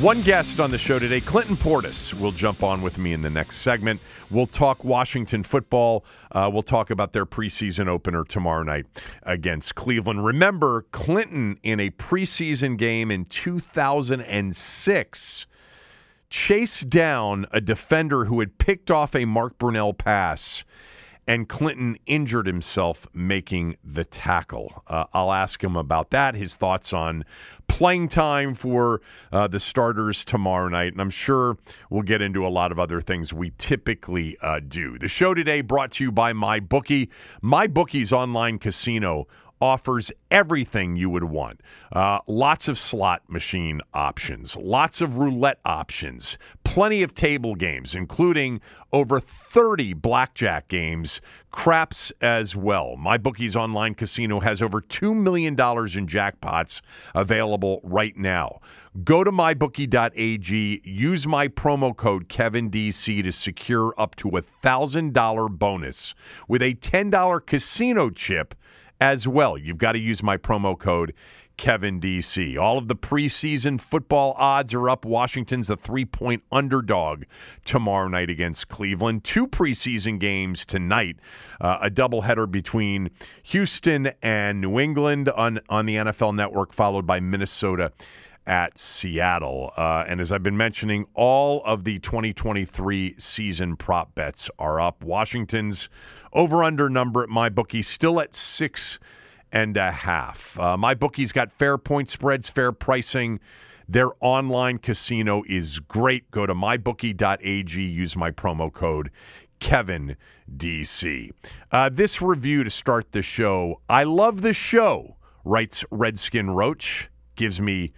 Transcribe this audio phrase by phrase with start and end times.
[0.00, 3.28] One guest on the show today, Clinton Portis, will jump on with me in the
[3.28, 4.00] next segment.
[4.30, 6.06] We'll talk Washington football.
[6.32, 8.86] Uh, we'll talk about their preseason opener tomorrow night
[9.24, 10.24] against Cleveland.
[10.24, 15.46] Remember, Clinton in a preseason game in 2006
[16.30, 20.64] chased down a defender who had picked off a Mark Brunell pass
[21.30, 24.82] and Clinton injured himself making the tackle.
[24.88, 27.24] Uh, I'll ask him about that, his thoughts on
[27.70, 29.00] playing time for
[29.32, 31.56] uh, the starters tomorrow night, and I'm sure
[31.88, 34.98] we'll get into a lot of other things we typically uh, do.
[34.98, 37.08] The show today brought to you by MyBookie.
[37.42, 39.28] MyBookie's online casino
[39.60, 41.60] offers everything you would want.
[41.92, 48.60] Uh, lots of slot machine options, lots of roulette options, plenty of table games, including
[48.92, 51.20] over 30 blackjack games,
[51.50, 52.96] craps as well.
[52.98, 55.56] MyBookie's online casino has over $2 million in
[56.06, 56.80] jackpots
[57.14, 58.60] available right now.
[59.04, 66.14] Go to mybookie.ag, use my promo code KevinDC to secure up to a $1,000 bonus
[66.48, 68.54] with a $10 casino chip
[69.00, 69.56] as well.
[69.56, 71.14] You've got to use my promo code
[71.60, 72.58] Kevin DC.
[72.58, 75.04] All of the preseason football odds are up.
[75.04, 77.24] Washington's the three point underdog
[77.66, 79.24] tomorrow night against Cleveland.
[79.24, 81.16] Two preseason games tonight,
[81.60, 83.10] uh, a doubleheader between
[83.42, 87.92] Houston and New England on, on the NFL network, followed by Minnesota
[88.46, 89.70] at Seattle.
[89.76, 95.04] Uh, and as I've been mentioning, all of the 2023 season prop bets are up.
[95.04, 95.90] Washington's
[96.32, 98.98] over under number at my bookie still at six
[99.52, 100.58] and a half.
[100.58, 103.40] Uh, my bookie's got fair point spreads, fair pricing.
[103.88, 106.30] Their online casino is great.
[106.30, 109.10] Go to mybookie.ag, use my promo code
[109.58, 110.16] Kevin
[110.56, 111.30] DC.
[111.70, 113.80] Uh, this review to start the show.
[113.88, 117.10] I love the show, writes Redskin Roach.
[117.36, 117.92] Gives me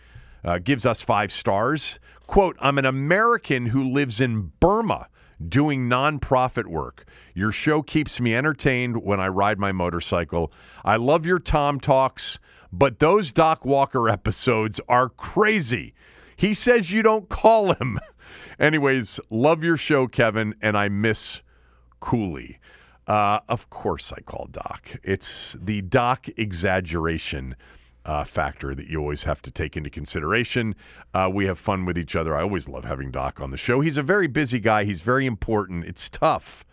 [0.45, 1.99] uh, gives us five stars.
[2.27, 5.09] Quote, I'm an American who lives in Burma
[5.49, 7.05] doing nonprofit work.
[7.35, 10.53] Your show keeps me entertained when I ride my motorcycle.
[10.85, 12.39] I love your Tom Talks,
[12.73, 15.95] but those Doc Walker episodes are crazy.
[16.37, 18.01] He says you don't call him.
[18.59, 21.43] Anyways, love your show, Kevin, and I miss
[22.01, 22.59] Cooley.
[23.07, 24.97] Uh, of course, I call Doc.
[25.03, 27.57] It's the Doc exaggeration
[28.05, 30.75] uh, factor that you always have to take into consideration.
[31.15, 32.37] Uh, we have fun with each other.
[32.37, 33.81] I always love having Doc on the show.
[33.81, 34.85] He's a very busy guy.
[34.85, 35.85] He's very important.
[35.85, 36.65] It's tough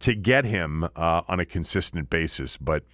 [0.00, 2.84] to get him uh, on a consistent basis, but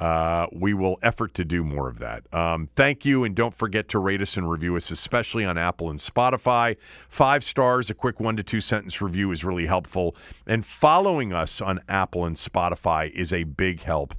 [0.00, 2.22] uh, we will effort to do more of that.
[2.32, 5.90] Um, thank you, and don't forget to rate us and review us, especially on Apple
[5.90, 6.76] and Spotify.
[7.08, 10.14] Five stars, a quick one to two sentence review is really helpful,
[10.46, 14.14] and following us on Apple and Spotify is a big help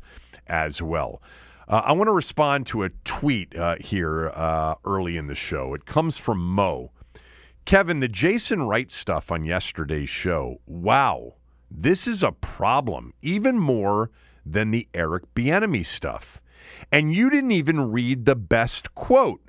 [0.48, 1.22] as well.
[1.70, 5.76] Uh, I want to respond to a tweet uh, here uh, early in the show.
[5.76, 6.92] It comes from Mo.
[7.66, 10.60] Kevin, the Jason Wright stuff on yesterday's show.
[10.66, 11.36] Wow,
[11.70, 14.10] this is a problem, even more
[14.44, 16.42] than the Eric Bieniemy stuff.
[16.92, 19.42] And you didn't even read the best quote.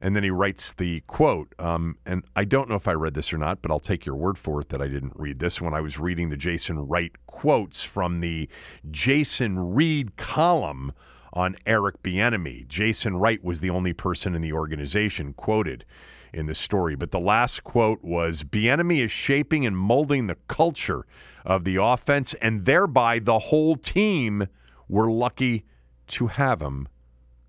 [0.00, 1.54] And then he writes the quote.
[1.60, 4.16] Um, and I don't know if I read this or not, but I'll take your
[4.16, 7.12] word for it that I didn't read this when I was reading the Jason Wright
[7.28, 8.48] quotes from the
[8.90, 10.92] Jason Reid column
[11.32, 12.66] on Eric Bieniemy.
[12.68, 15.84] Jason Wright was the only person in the organization quoted
[16.32, 21.06] in the story, but the last quote was Bieniemy is shaping and molding the culture
[21.44, 24.46] of the offense and thereby the whole team
[24.88, 25.64] We're lucky
[26.08, 26.88] to have him.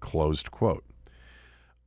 [0.02, 0.84] Closed quote.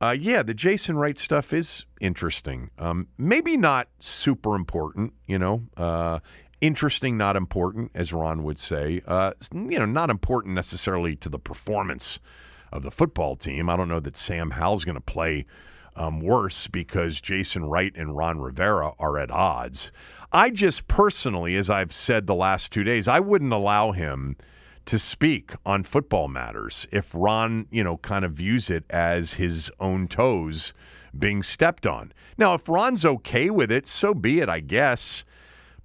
[0.01, 2.69] Uh, yeah, the Jason Wright stuff is interesting.
[2.77, 5.63] Um, maybe not super important, you know.
[5.77, 6.19] Uh,
[6.63, 9.01] interesting, not important, as Ron would say.
[9.05, 12.19] Uh, you know, not important necessarily to the performance
[12.71, 13.69] of the football team.
[13.69, 15.45] I don't know that Sam Howell's going to play
[15.97, 19.91] um, worse because Jason Wright and Ron Rivera are at odds.
[20.31, 24.37] I just personally, as I've said the last two days, I wouldn't allow him
[24.85, 29.69] to speak on football matters if Ron, you know, kind of views it as his
[29.81, 30.73] own toes
[31.17, 32.13] being stepped on.
[32.37, 35.25] Now, if Ron's okay with it, so be it, I guess.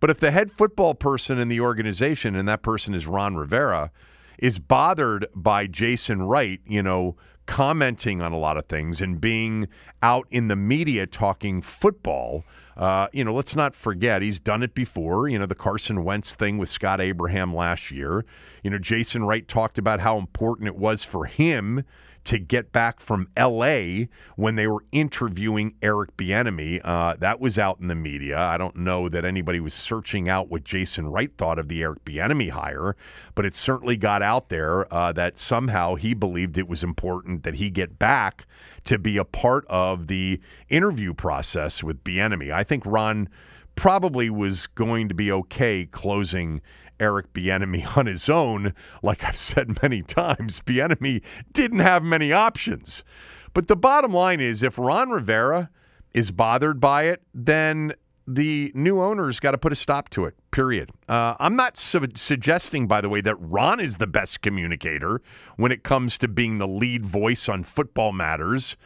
[0.01, 3.91] But if the head football person in the organization, and that person is Ron Rivera,
[4.39, 7.17] is bothered by Jason Wright, you know,
[7.47, 9.67] commenting on a lot of things and being
[10.03, 12.45] out in the media talking football.
[12.77, 15.29] Uh, you know, let's not forget he's done it before.
[15.29, 18.25] You know, the Carson Wentz thing with Scott Abraham last year.
[18.63, 21.85] You know, Jason Wright talked about how important it was for him
[22.29, 24.07] to get back from L.A.
[24.37, 26.79] when they were interviewing Eric Bieniemy.
[26.85, 28.39] Uh, that was out in the media.
[28.39, 32.05] I don't know that anybody was searching out what Jason Wright thought of the Eric
[32.05, 32.97] Bieniemy hire,
[33.35, 37.55] but it certainly got out there uh, that somehow he believed it was important that
[37.55, 38.45] he get back
[38.85, 40.39] to be a part of the
[40.69, 42.53] interview process with Bieniemy.
[42.53, 43.31] I think Ron
[43.75, 46.61] probably was going to be okay closing
[47.01, 48.75] Eric Bieniemy on his own.
[49.03, 51.23] Like I've said many times, Bieniemy
[51.53, 53.03] didn't have many options.
[53.55, 55.71] But the bottom line is, if Ron Rivera
[56.15, 57.93] is bothered by it, then
[58.27, 60.35] the new owner's got to put a stop to it.
[60.51, 60.91] Period.
[61.09, 65.23] Uh, I'm not su- suggesting, by the way, that Ron is the best communicator
[65.57, 68.77] when it comes to being the lead voice on football matters.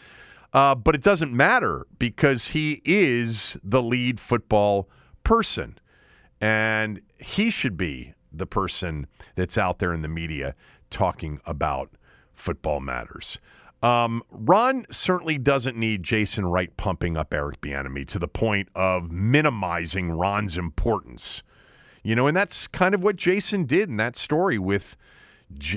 [0.53, 4.89] Uh, but it doesn't matter because he is the lead football
[5.25, 5.79] person.
[6.43, 9.07] And he should be the person
[9.37, 10.57] that's out there in the media
[10.91, 11.91] talking about
[12.35, 13.39] football matters.
[13.81, 19.11] Um, Ron certainly doesn't need Jason Wright pumping up Eric Bieniemy to the point of
[19.11, 21.45] minimizing Ron's importance.
[22.03, 24.97] You know, and that's kind of what Jason did in that story with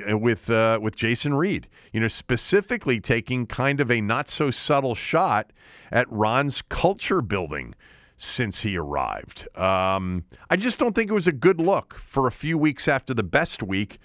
[0.08, 1.68] with uh, with Jason Reid.
[1.94, 5.52] You know, specifically taking kind of a not so subtle shot
[5.92, 7.76] at Ron's culture building
[8.18, 9.48] since he arrived.
[9.58, 13.14] Um, I just don't think it was a good look for a few weeks after
[13.14, 14.00] the best week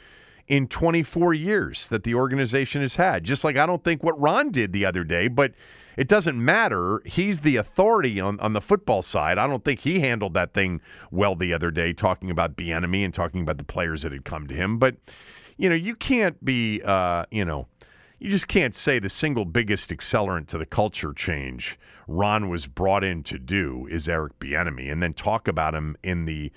[0.48, 3.22] in 24 years that the organization has had.
[3.24, 5.52] Just like I don't think what Ron did the other day, but
[5.96, 7.02] it doesn't matter.
[7.04, 9.38] He's the authority on, on the football side.
[9.38, 10.80] I don't think he handled that thing
[11.10, 14.46] well the other day, talking about Bieniemy and talking about the players that had come
[14.48, 14.78] to him.
[14.78, 14.96] But
[15.56, 17.68] you know, you can't be, uh, you know,
[18.20, 23.02] you just can't say the single biggest accelerant to the culture change Ron was brought
[23.02, 26.52] in to do is Eric Bieniemy, and then talk about him in the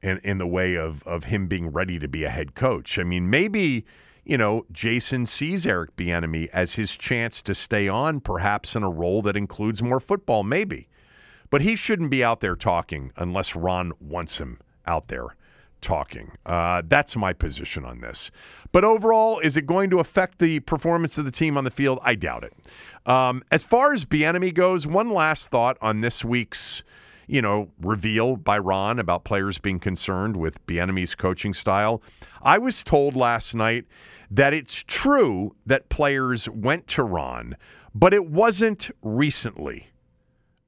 [0.00, 2.98] in, in the way of of him being ready to be a head coach.
[2.98, 3.84] I mean, maybe
[4.24, 8.90] you know Jason sees Eric Bieniemy as his chance to stay on, perhaps in a
[8.90, 10.88] role that includes more football, maybe.
[11.50, 15.34] But he shouldn't be out there talking unless Ron wants him out there
[15.80, 16.32] talking.
[16.46, 18.30] Uh, that's my position on this.
[18.72, 21.98] But overall, is it going to affect the performance of the team on the field?
[22.02, 22.52] I doubt it.
[23.10, 26.82] Um, as far as Bieniemy goes, one last thought on this week's,
[27.26, 32.02] you know, reveal by Ron about players being concerned with Bieniemy's coaching style.
[32.42, 33.84] I was told last night
[34.30, 37.56] that it's true that players went to Ron,
[37.94, 39.88] but it wasn't recently.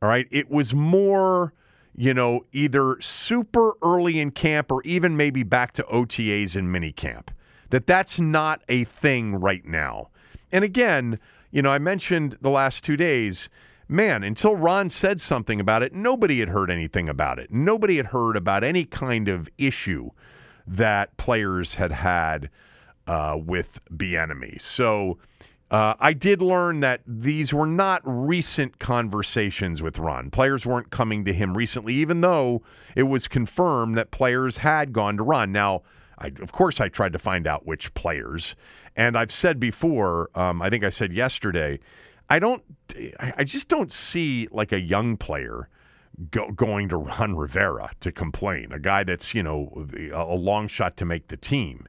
[0.02, 1.52] All right, it was more
[2.00, 6.92] you know, either super early in camp or even maybe back to OTAs and mini
[6.92, 7.30] camp.
[7.68, 10.08] That that's not a thing right now.
[10.50, 11.18] And again,
[11.50, 13.50] you know, I mentioned the last two days,
[13.86, 17.52] man, until Ron said something about it, nobody had heard anything about it.
[17.52, 20.08] Nobody had heard about any kind of issue
[20.66, 22.48] that players had had
[23.06, 24.58] uh, with Bieniemy.
[24.58, 25.18] So
[25.70, 30.30] uh, I did learn that these were not recent conversations with Ron.
[30.30, 32.62] Players weren't coming to him recently, even though
[32.96, 35.52] it was confirmed that players had gone to Ron.
[35.52, 35.82] Now,
[36.18, 38.56] I, of course, I tried to find out which players,
[38.96, 40.30] and I've said before.
[40.34, 41.78] Um, I think I said yesterday.
[42.28, 42.62] I don't.
[43.18, 45.68] I just don't see like a young player.
[46.32, 50.96] Go, going to Ron Rivera to complain, a guy that's you know a long shot
[50.96, 51.86] to make the team.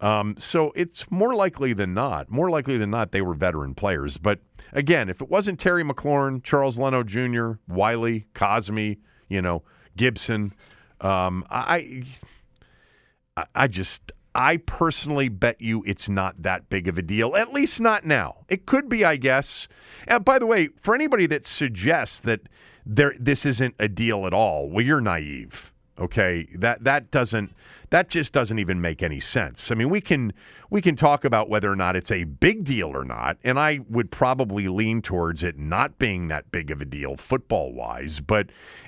[0.00, 4.16] Um, so it's more likely than not, more likely than not, they were veteran players.
[4.16, 4.40] But
[4.72, 9.62] again, if it wasn't Terry McLaurin, Charles Leno Jr., Wylie, Cosmi, you know,
[9.96, 10.54] Gibson,
[11.02, 12.04] um, I,
[13.54, 17.80] I just, I personally bet you it's not that big of a deal, at least
[17.80, 18.44] not now.
[18.48, 19.68] It could be, I guess.
[20.06, 22.40] And by the way, for anybody that suggests that
[22.86, 25.69] there this isn't a deal at all, well, you're naive.
[26.00, 27.52] Okay, that that doesn't
[27.90, 29.70] that just doesn't even make any sense.
[29.70, 30.32] I mean, we can
[30.70, 33.80] we can talk about whether or not it's a big deal or not, and I
[33.90, 38.18] would probably lean towards it not being that big of a deal football wise.
[38.18, 38.46] But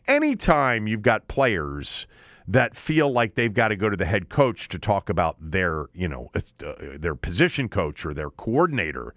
[0.08, 2.06] anytime you've got players
[2.48, 5.86] that feel like they've got to go to the head coach to talk about their
[5.92, 9.14] you know uh, their position coach or their coordinator,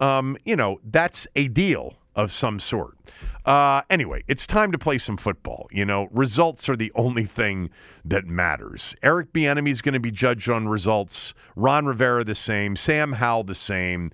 [0.00, 2.96] um, you know that's a deal of some sort.
[3.44, 5.68] Uh, anyway, it's time to play some football.
[5.70, 7.70] You know, results are the only thing
[8.04, 8.96] that matters.
[9.02, 11.34] Eric Bieniemy is going to be judged on results.
[11.54, 12.74] Ron Rivera the same.
[12.74, 14.10] Sam Howell the same.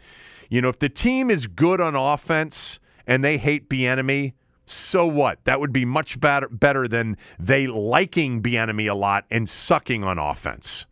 [0.50, 4.34] You know, if the team is good on offense and they hate Bieniemy,
[4.66, 5.38] so what?
[5.44, 10.18] That would be much better better than they liking Bieniemy a lot and sucking on
[10.18, 10.86] offense.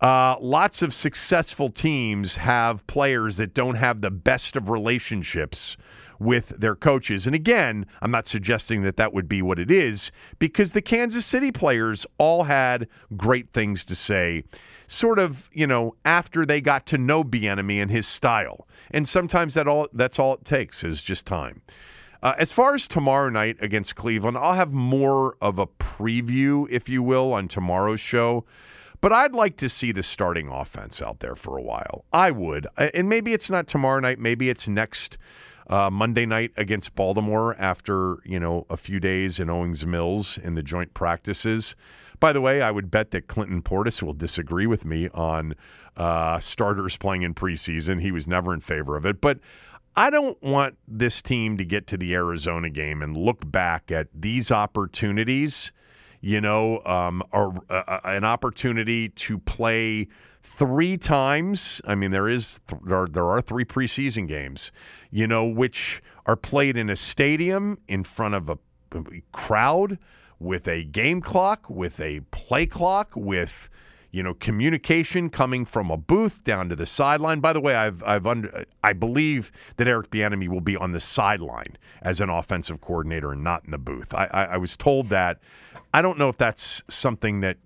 [0.00, 5.76] Uh, lots of successful teams have players that don't have the best of relationships
[6.22, 7.26] with their coaches.
[7.26, 11.26] And again, I'm not suggesting that that would be what it is because the Kansas
[11.26, 14.44] City players all had great things to say
[14.86, 18.66] sort of, you know, after they got to know Bieniemy and his style.
[18.90, 21.62] And sometimes that all that's all it takes is just time.
[22.22, 26.88] Uh, as far as tomorrow night against Cleveland, I'll have more of a preview, if
[26.88, 28.44] you will, on tomorrow's show.
[29.00, 32.04] But I'd like to see the starting offense out there for a while.
[32.12, 32.68] I would.
[32.76, 35.18] And maybe it's not tomorrow night, maybe it's next
[35.68, 40.54] uh, Monday night against Baltimore after you know a few days in Owings Mills in
[40.54, 41.74] the joint practices.
[42.20, 45.54] By the way, I would bet that Clinton Portis will disagree with me on
[45.96, 48.00] uh, starters playing in preseason.
[48.00, 49.38] He was never in favor of it, but
[49.96, 54.08] I don't want this team to get to the Arizona game and look back at
[54.14, 55.72] these opportunities.
[56.20, 60.06] You know, um, uh, uh an opportunity to play
[60.42, 61.80] three times.
[61.86, 64.72] I mean, there is th- there, are, there are three preseason games,
[65.10, 68.58] you know, which are played in a stadium in front of a,
[69.32, 69.98] crowd
[70.38, 73.70] with a game clock, with a play clock, with
[74.10, 77.40] you know communication coming from a booth down to the sideline.
[77.40, 81.00] By the way, I've I've under, I believe that Eric Bieniemy will be on the
[81.00, 84.12] sideline as an offensive coordinator and not in the booth.
[84.12, 85.38] I, I, I was told that.
[85.94, 87.56] I don't know if that's something that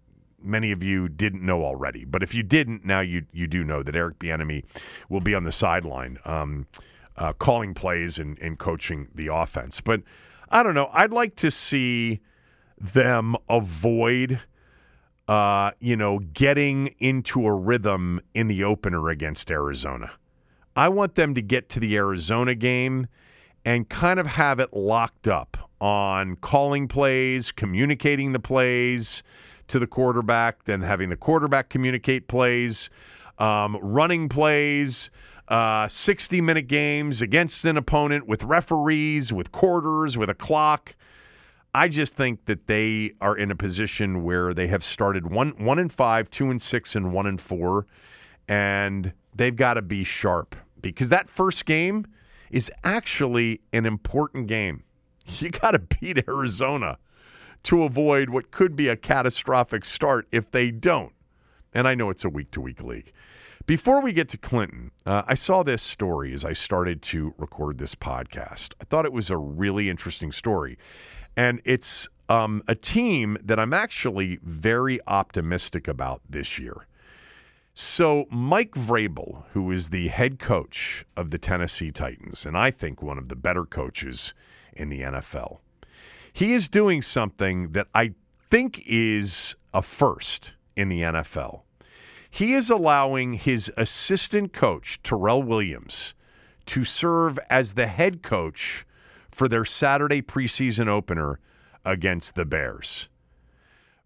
[0.46, 2.04] many of you didn't know already.
[2.04, 4.64] But if you didn't, now you you do know that Eric Bieniemy
[5.08, 6.66] will be on the sideline, um,
[7.16, 9.80] uh, calling plays and, and coaching the offense.
[9.80, 10.02] But
[10.50, 10.90] I don't know.
[10.92, 12.20] I'd like to see
[12.80, 14.40] them avoid.
[15.28, 20.12] Uh, you know, getting into a rhythm in the opener against Arizona.
[20.76, 23.08] I want them to get to the Arizona game
[23.64, 29.22] and kind of have it locked up on calling plays, communicating the plays,
[29.68, 32.90] to the quarterback, then having the quarterback communicate plays,
[33.38, 35.10] um, running plays,
[35.48, 40.94] uh, 60 minute games against an opponent with referees, with quarters, with a clock.
[41.74, 45.78] I just think that they are in a position where they have started one one
[45.78, 47.86] and five, two and six, and one and four,
[48.48, 52.06] and they've got to be sharp because that first game
[52.50, 54.82] is actually an important game.
[55.26, 56.96] You got to beat Arizona
[57.66, 61.12] to avoid what could be a catastrophic start if they don't.
[61.74, 63.12] And I know it's a week to week league.
[63.66, 67.78] Before we get to Clinton, uh, I saw this story as I started to record
[67.78, 68.74] this podcast.
[68.80, 70.78] I thought it was a really interesting story.
[71.36, 76.86] And it's um, a team that I'm actually very optimistic about this year.
[77.74, 83.02] So, Mike Vrabel, who is the head coach of the Tennessee Titans, and I think
[83.02, 84.32] one of the better coaches
[84.72, 85.58] in the NFL,
[86.36, 88.12] he is doing something that I
[88.50, 91.62] think is a first in the NFL.
[92.30, 96.12] He is allowing his assistant coach, Terrell Williams,
[96.66, 98.84] to serve as the head coach
[99.30, 101.40] for their Saturday preseason opener
[101.86, 103.08] against the Bears.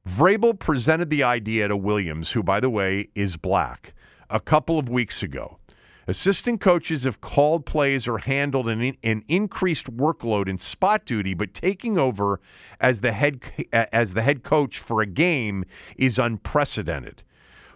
[0.08, 3.92] Vrabel presented the idea to Williams, who, by the way, is black,
[4.30, 5.58] a couple of weeks ago.
[6.06, 11.54] Assistant coaches have called plays or handled an, an increased workload in spot duty, but
[11.54, 12.40] taking over
[12.80, 13.40] as the head
[13.72, 15.64] as the head coach for a game
[15.96, 17.22] is unprecedented.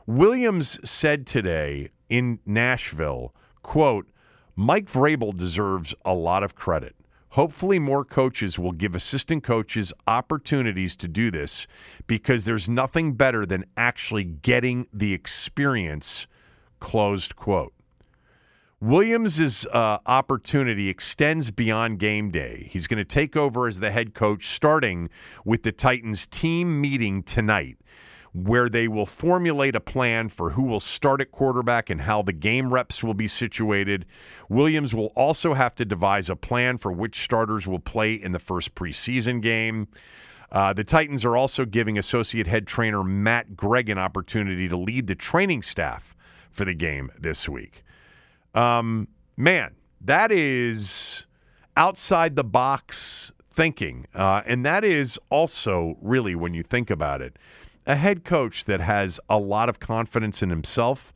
[0.07, 4.07] Williams said today in Nashville, quote,
[4.57, 6.95] Mike Vrabel deserves a lot of credit.
[7.31, 11.67] Hopefully, more coaches will give assistant coaches opportunities to do this
[12.07, 16.29] because there's nothing better than actually getting the experience.
[16.79, 17.74] Closed quote.
[18.81, 22.69] Williams' uh, opportunity extends beyond game day.
[22.71, 25.09] He's going to take over as the head coach starting
[25.45, 27.79] with the Titans team meeting tonight,
[28.33, 32.33] where they will formulate a plan for who will start at quarterback and how the
[32.33, 34.05] game reps will be situated.
[34.49, 38.39] Williams will also have to devise a plan for which starters will play in the
[38.39, 39.87] first preseason game.
[40.51, 45.07] Uh, the Titans are also giving associate head trainer Matt Gregg an opportunity to lead
[45.07, 46.15] the training staff
[46.51, 47.85] for the game this week.
[48.55, 51.27] Um, man, that is
[51.77, 54.07] outside the box thinking.
[54.15, 57.37] Uh, and that is also really, when you think about it,
[57.87, 61.13] a head coach that has a lot of confidence in himself,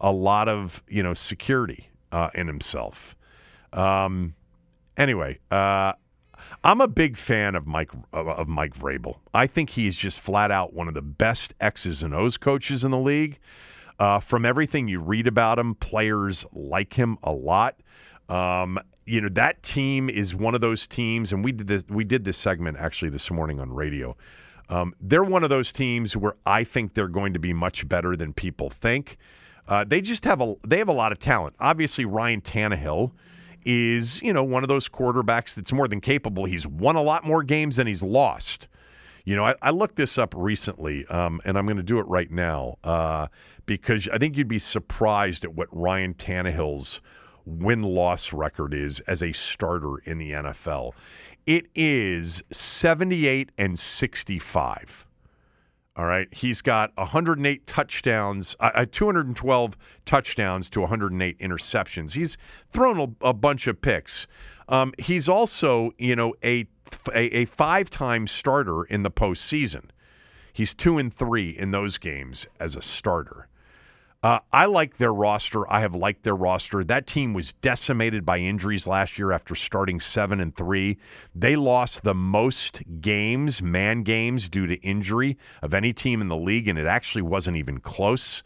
[0.00, 3.16] a lot of, you know, security uh, in himself.
[3.72, 4.34] Um,
[4.96, 5.92] anyway, uh,
[6.64, 9.18] I'm a big fan of Mike of Mike Vrabel.
[9.34, 12.90] I think he's just flat out one of the best X's and O's coaches in
[12.90, 13.38] the league.
[13.98, 17.76] Uh, from everything you read about him, players like him a lot.
[18.28, 21.84] Um, you know that team is one of those teams, and we did this.
[21.88, 24.16] We did this segment actually this morning on radio.
[24.68, 28.16] Um, they're one of those teams where I think they're going to be much better
[28.16, 29.16] than people think.
[29.66, 31.56] Uh, they just have a they have a lot of talent.
[31.58, 33.12] Obviously, Ryan Tannehill
[33.64, 36.44] is you know one of those quarterbacks that's more than capable.
[36.44, 38.68] He's won a lot more games than he's lost.
[39.28, 42.08] You know, I, I looked this up recently, um, and I'm going to do it
[42.08, 43.26] right now uh,
[43.66, 47.02] because I think you'd be surprised at what Ryan Tannehill's
[47.44, 50.92] win loss record is as a starter in the NFL.
[51.44, 55.06] It is 78 and 65.
[55.94, 56.28] All right.
[56.32, 62.12] He's got 108 touchdowns, uh, uh 212 touchdowns to 108 interceptions.
[62.12, 62.38] He's
[62.72, 64.26] thrown a, a bunch of picks.
[64.68, 66.66] Um, he's also, you know, a,
[67.14, 69.86] a, a five time starter in the postseason.
[70.52, 73.48] He's two and three in those games as a starter.
[74.20, 75.70] Uh, I like their roster.
[75.70, 76.82] I have liked their roster.
[76.82, 80.98] That team was decimated by injuries last year after starting seven and three.
[81.36, 86.36] They lost the most games, man games, due to injury of any team in the
[86.36, 88.42] league, and it actually wasn't even close.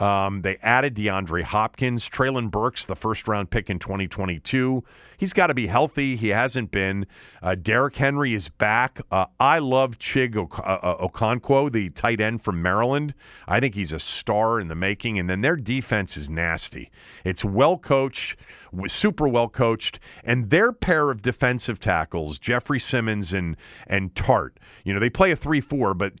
[0.00, 4.82] Um, they added DeAndre Hopkins, Treylon Burks, the first round pick in 2022.
[5.18, 6.16] He's got to be healthy.
[6.16, 7.06] He hasn't been.
[7.42, 9.02] Uh, Derrick Henry is back.
[9.10, 13.12] Uh, I love Chig o- uh, uh, Okonkwo, the tight end from Maryland.
[13.46, 15.18] I think he's a star in the making.
[15.18, 16.90] And then their defense is nasty.
[17.22, 18.36] It's well coached
[18.72, 24.58] was super well coached, and their pair of defensive tackles, Jeffrey Simmons and and Tart.
[24.84, 26.14] You know, they play a three-four, but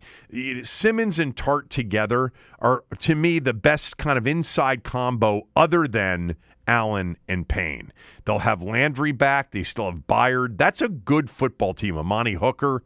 [0.62, 6.36] Simmons and Tart together are to me the best kind of inside combo, other than
[6.66, 7.92] Allen and Payne.
[8.24, 9.50] They'll have Landry back.
[9.50, 10.56] They still have Byard.
[10.56, 11.96] That's a good football team.
[11.98, 12.82] Amani Hooker.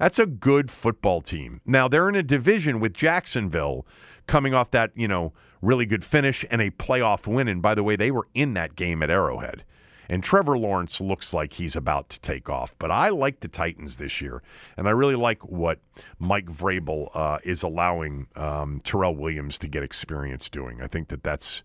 [0.00, 1.60] That's a good football team.
[1.66, 3.86] Now they're in a division with Jacksonville
[4.28, 7.48] coming off that, you know, really good finish and a playoff win.
[7.48, 9.64] And by the way, they were in that game at Arrowhead.
[10.10, 12.74] And Trevor Lawrence looks like he's about to take off.
[12.78, 14.42] But I like the Titans this year.
[14.76, 15.80] And I really like what
[16.18, 20.80] Mike Vrabel uh, is allowing um, Tyrell Williams to get experience doing.
[20.80, 21.62] I think that that's.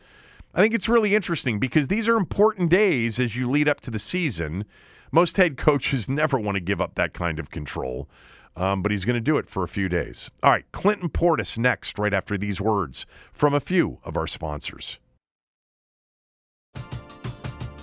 [0.56, 3.91] I think it's really interesting because these are important days as you lead up to
[3.91, 4.65] the season.
[5.12, 8.10] Most head coaches never want to give up that kind of control
[8.55, 10.29] um, but he's going to do it for a few days.
[10.41, 14.97] All right, Clinton Portis next, right after these words from a few of our sponsors.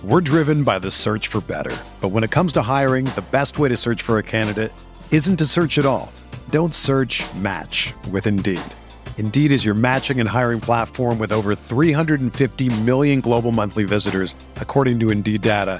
[0.03, 1.77] We're driven by the search for better.
[2.01, 4.71] But when it comes to hiring, the best way to search for a candidate
[5.11, 6.11] isn't to search at all.
[6.49, 8.61] Don't search match with Indeed.
[9.19, 14.99] Indeed is your matching and hiring platform with over 350 million global monthly visitors, according
[15.01, 15.79] to Indeed data,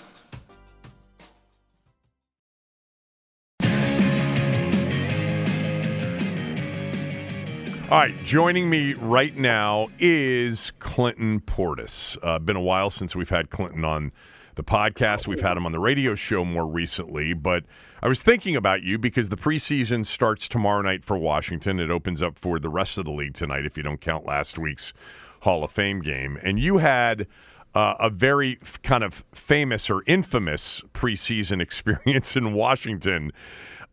[7.91, 12.17] All right, joining me right now is Clinton Portis.
[12.23, 14.13] Uh, been a while since we've had Clinton on
[14.55, 15.27] the podcast.
[15.27, 17.65] We've had him on the radio show more recently, but
[18.01, 21.81] I was thinking about you because the preseason starts tomorrow night for Washington.
[21.81, 24.57] It opens up for the rest of the league tonight if you don't count last
[24.57, 24.93] week's
[25.41, 26.39] Hall of Fame game.
[26.41, 27.27] And you had
[27.75, 33.33] uh, a very f- kind of famous or infamous preseason experience in Washington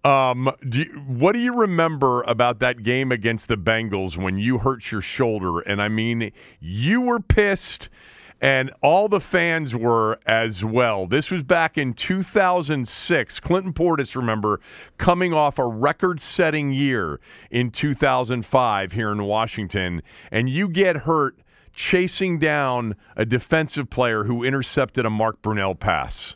[0.05, 4.59] um, do you, what do you remember about that game against the Bengals when you
[4.59, 5.61] hurt your shoulder?
[5.61, 7.89] And I mean, you were pissed,
[8.41, 11.07] and all the fans were as well.
[11.07, 13.41] This was back in 2006.
[13.41, 14.61] Clinton Portis, remember,
[14.99, 21.41] coming off a record setting year in 2005 here in Washington, and you get hurt
[21.73, 26.35] chasing down a defensive player who intercepted a Mark Brunell pass.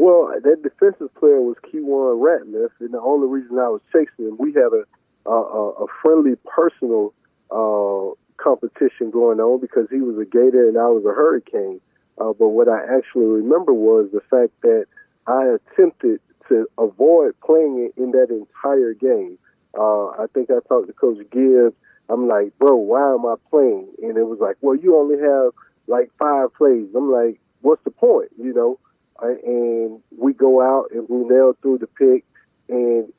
[0.00, 4.38] Well, that defensive player was Keiwan Ratliff, and the only reason I was chasing him,
[4.38, 4.84] we had a
[5.26, 7.12] a, a friendly, personal
[7.50, 11.82] uh, competition going on because he was a Gator and I was a Hurricane.
[12.16, 14.86] Uh, but what I actually remember was the fact that
[15.26, 19.36] I attempted to avoid playing in that entire game.
[19.78, 21.76] Uh, I think I talked to Coach Gibbs.
[22.08, 23.88] I'm like, bro, why am I playing?
[24.02, 25.52] And it was like, well, you only have
[25.88, 26.88] like five plays.
[26.96, 28.30] I'm like, what's the point?
[28.38, 28.78] You know?
[29.22, 32.24] And we go out and Brunell threw the pick,
[32.68, 33.12] and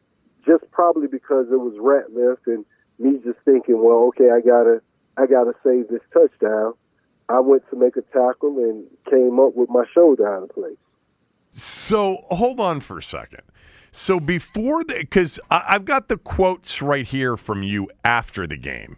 [0.46, 2.66] just probably because it was Ratliff and
[3.00, 4.82] me just thinking, well, okay, I gotta
[5.18, 6.74] I got to save this touchdown.
[7.30, 10.78] I went to make a tackle and came up with my showdown place.
[11.50, 13.42] So hold on for a second.
[13.92, 18.98] So before the, because I've got the quotes right here from you after the game.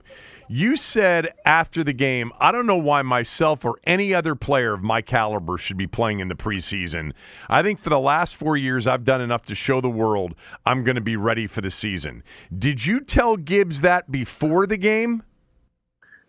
[0.56, 4.84] You said after the game, I don't know why myself or any other player of
[4.84, 7.13] my caliber should be playing in the preseason.
[7.50, 10.84] I think for the last four years, I've done enough to show the world I'm
[10.84, 12.22] going to be ready for the season.
[12.56, 15.24] Did you tell Gibbs that before the game?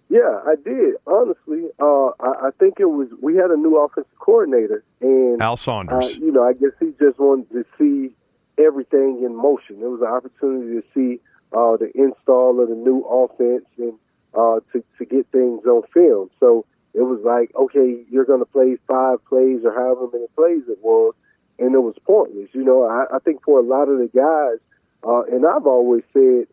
[0.09, 0.95] Yeah, I did.
[1.07, 5.59] Honestly, uh, I, I, think it was we had a new offensive coordinator, and Al
[5.59, 6.03] Saunders.
[6.03, 8.17] Uh, you know, I guess he just wanted to see
[8.57, 9.83] everything in motion.
[9.83, 11.21] It was an opportunity to see
[11.53, 13.99] uh, the install of the new offense and
[14.37, 16.31] uh, to to get things on film.
[16.41, 20.63] So it was like, okay, you're going to play five plays or however many plays
[20.69, 21.15] it was,
[21.59, 22.49] and it was pointless.
[22.53, 24.61] You know, I, I think for a lot of the guys,
[25.07, 26.47] uh, and I've always said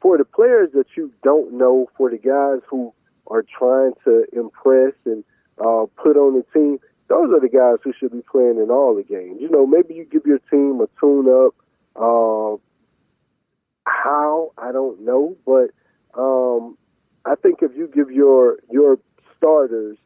[0.00, 2.92] for the players that you don't know, for the guys who
[3.26, 5.24] are trying to impress and
[5.58, 6.78] uh, put on the team,
[7.08, 9.38] those are the guys who should be playing in all the games.
[9.40, 11.54] You know, maybe you give your team a tune up.
[11.96, 12.56] Uh,
[13.86, 15.70] how I don't know, but
[16.18, 16.76] um,
[17.24, 18.98] I think if you give your your
[19.36, 19.96] starters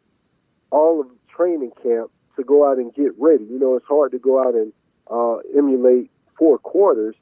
[0.71, 4.19] all of training camp to go out and get ready, you know, it's hard to
[4.19, 4.73] go out and
[5.11, 7.15] uh, emulate four quarters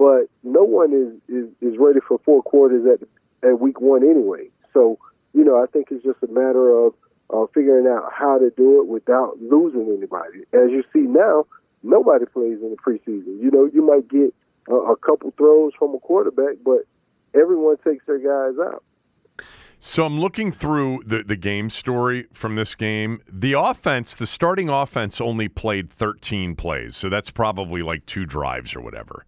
[0.00, 3.06] but no one is, is, is ready for four quarters at
[3.46, 4.48] at week one anyway.
[4.72, 4.98] So
[5.34, 6.94] you know, I think it's just a matter of
[7.28, 10.40] uh, figuring out how to do it without losing anybody.
[10.54, 11.46] As you see now,
[11.82, 13.40] nobody plays in the preseason.
[13.40, 14.34] You know, you might get
[14.70, 16.88] a, a couple throws from a quarterback, but
[17.34, 18.82] everyone takes their guys out.
[19.82, 23.22] So I'm looking through the, the game story from this game.
[23.26, 26.94] The offense, the starting offense only played 13 plays.
[26.94, 29.24] So that's probably like two drives or whatever.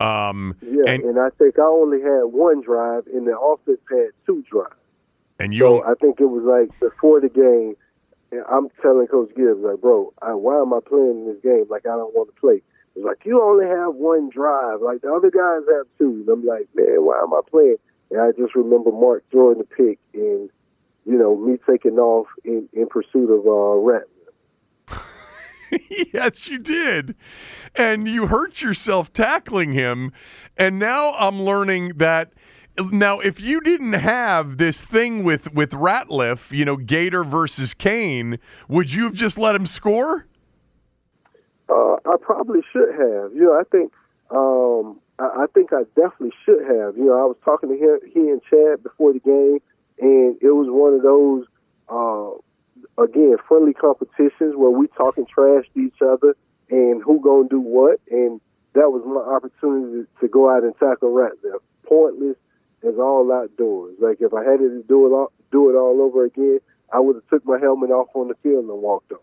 [0.00, 4.08] Um, yeah, and, and, I think I only had one drive, and the offense had
[4.26, 4.74] two drives.
[5.38, 7.76] And you, so I think it was like before the game.
[8.50, 11.66] I'm telling Coach Gibbs, like, bro, I, why am I playing in this game?
[11.68, 12.62] Like, I don't want to play.
[12.96, 16.24] It's like you only have one drive, like the other guys have two.
[16.24, 17.76] And I'm like, man, why am I playing?
[18.12, 20.50] And I just remember Mark throwing the pick, and
[21.06, 24.04] you know me taking off in, in pursuit of uh, Rat.
[26.12, 27.14] yes, you did.
[27.74, 30.12] And you hurt yourself tackling him.
[30.58, 32.32] And now I'm learning that
[32.78, 38.38] now if you didn't have this thing with with Ratliff, you know, Gator versus Cane,
[38.68, 40.26] would you have just let him score?
[41.68, 43.32] Uh, I probably should have.
[43.34, 43.92] You know, I think
[44.30, 46.96] um, I, I, think I definitely should have.
[46.96, 49.60] You know, I was talking to him, he and Chad before the game,
[50.00, 51.46] and it was one of those.
[51.88, 52.38] Uh,
[52.98, 56.36] again, friendly competitions where we talking trash to each other
[56.70, 58.00] and who gonna do what.
[58.10, 58.40] And
[58.74, 61.58] that was my opportunity to go out and tackle rat there.
[61.86, 62.36] Pointless
[62.82, 63.94] as all outdoors.
[64.00, 66.60] Like if I had to do it all, do it all over again,
[66.92, 69.20] I would have took my helmet off on the field and walked off.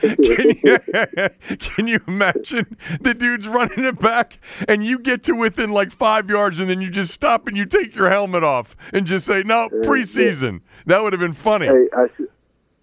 [0.00, 0.78] Can, you,
[1.58, 6.30] can you imagine the dude's running it back and you get to within like five
[6.30, 9.42] yards and then you just stop and you take your helmet off and just say,
[9.42, 10.60] no, preseason.
[10.86, 11.66] That would have been funny.
[11.66, 12.06] Hey, I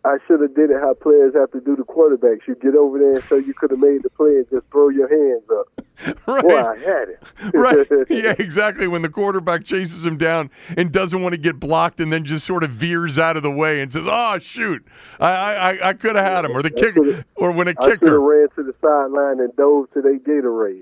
[0.06, 2.48] I should have did it how players have to do the quarterbacks.
[2.48, 4.90] You get over there and so you could have made the play and just throw
[4.90, 5.68] your hands up.
[6.26, 6.42] Right.
[6.42, 7.20] Boy, I had it.
[7.54, 7.86] right.
[8.10, 8.88] Yeah, exactly.
[8.88, 12.46] When the quarterback chases him down and doesn't want to get blocked and then just
[12.46, 14.86] sort of veers out of the way and says, "Oh shoot,
[15.20, 18.48] I I, I could have had him," or the kicker, or when a kicker ran
[18.56, 20.80] to the sideline and dove to their Gatorade.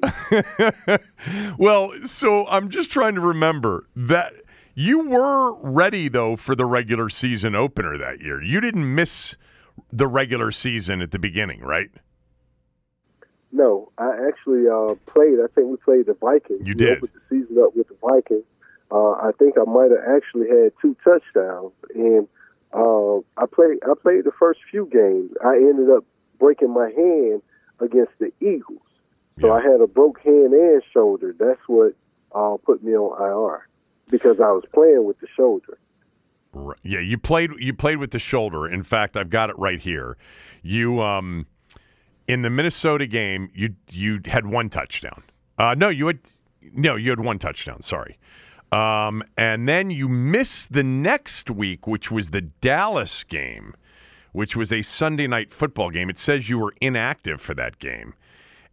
[1.57, 4.33] well, so I'm just trying to remember that
[4.77, 8.43] you were ready, though, for the regular season opener that year.
[8.43, 9.35] You didn't miss
[9.91, 11.89] the regular season at the beginning, right?
[13.51, 15.39] No, I actually uh, played.
[15.43, 16.59] I think we played the Vikings.
[16.61, 17.01] You did.
[17.01, 18.43] We opened the season up with the Vikings.
[18.91, 22.27] Uh, I think I might have actually had two touchdowns, and
[22.71, 25.31] uh, I played I played the first few games.
[25.43, 26.05] I ended up
[26.37, 27.41] breaking my hand
[27.79, 28.85] against the Eagles,
[29.41, 29.53] so Yeah.
[29.53, 31.35] I had a broke hand and shoulder.
[31.37, 31.95] That's what
[32.31, 33.67] uh, put me on IR
[34.09, 35.77] because I was playing with the shoulder.
[36.53, 36.77] Right.
[36.83, 38.67] Yeah, you played you played with the shoulder.
[38.67, 40.17] In fact, I've got it right here.
[40.63, 41.45] You um
[42.27, 45.23] in the Minnesota game, you you had one touchdown.
[45.59, 46.19] Uh no, you had
[46.73, 48.17] no, you had one touchdown, sorry.
[48.71, 53.75] Um and then you missed the next week, which was the Dallas game,
[54.31, 56.09] which was a Sunday night football game.
[56.09, 58.13] It says you were inactive for that game.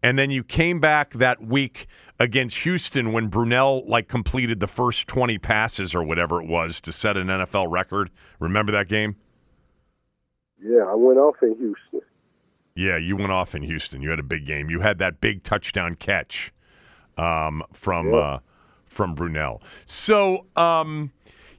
[0.05, 1.87] And then you came back that week
[2.21, 6.93] against Houston when Brunell like completed the first 20 passes or whatever it was to
[6.93, 8.11] set an NFL record.
[8.38, 9.17] Remember that game?
[10.62, 12.01] Yeah, I went off in Houston.
[12.77, 14.03] Yeah, you went off in Houston.
[14.03, 14.69] You had a big game.
[14.69, 16.53] You had that big touchdown catch
[17.17, 18.17] um, from Yeah.
[18.19, 18.38] uh,
[18.87, 19.62] from Brunell.
[19.87, 21.12] So, um,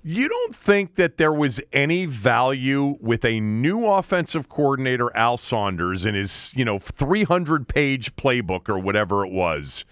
[0.08, 6.06] you don't think that there was any value with a new offensive coordinator, Al Saunders,
[6.06, 9.84] and his you know 300 page playbook or whatever it was?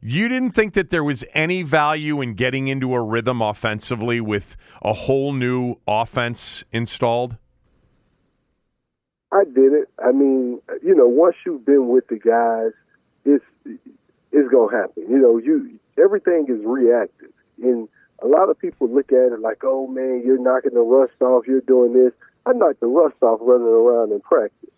[0.00, 4.54] You didn't think that there was any value in getting into a rhythm offensively with
[4.80, 7.36] a whole new offense installed?
[9.32, 9.88] I did it.
[9.98, 12.70] I mean, you know, once you've been with the guys,
[13.24, 13.44] it's
[14.30, 15.02] it's gonna happen.
[15.08, 17.88] You know, you everything is reactive, and
[18.22, 21.46] a lot of people look at it like, "Oh man, you're knocking the rust off.
[21.46, 22.12] You're doing this."
[22.46, 24.70] I knocked the rust off running around in practice.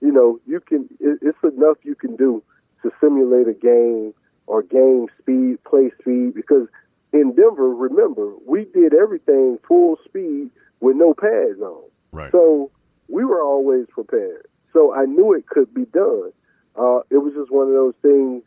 [0.00, 0.88] You know, you can.
[1.00, 2.42] It's enough you can do
[2.82, 4.12] to simulate a game
[4.46, 6.34] or game speed, play speed.
[6.34, 6.68] Because
[7.12, 11.82] in Denver, remember, we did everything full speed with no pads on.
[12.12, 12.30] Right.
[12.30, 12.70] So
[13.08, 14.46] we were always prepared.
[14.72, 16.32] So I knew it could be done.
[16.76, 18.42] Uh, it was just one of those things.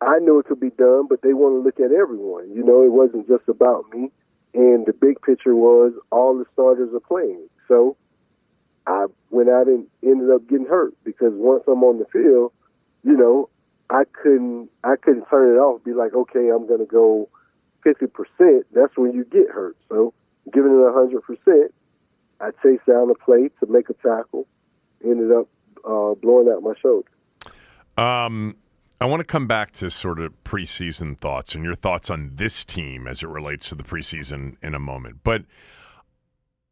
[0.00, 2.52] I knew it could be done, but they want to look at everyone.
[2.54, 4.10] You know, it wasn't just about me.
[4.54, 7.48] And the big picture was all the starters are playing.
[7.66, 7.96] So
[8.86, 12.52] I went out and ended up getting hurt because once I'm on the field,
[13.04, 13.50] you know,
[13.90, 15.84] I couldn't I couldn't turn it off.
[15.84, 17.28] Be like, okay, I'm going to go
[17.82, 18.66] fifty percent.
[18.72, 19.76] That's when you get hurt.
[19.88, 20.14] So
[20.52, 21.74] giving it hundred percent,
[22.40, 24.46] I chased down the plate to make a tackle.
[25.04, 25.48] Ended up
[25.84, 27.08] uh, blowing out my shoulder.
[27.96, 28.56] Um,
[29.00, 32.64] I want to come back to sort of preseason thoughts and your thoughts on this
[32.64, 35.18] team as it relates to the preseason in a moment.
[35.22, 35.42] But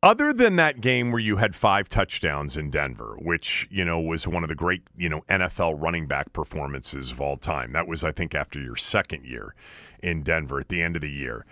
[0.03, 4.27] other than that game where you had five touchdowns in Denver, which, you know, was
[4.27, 7.73] one of the great, you know, NFL running back performances of all time.
[7.73, 9.55] That was, I think, after your second year
[10.03, 11.47] in Denver at the end of the year.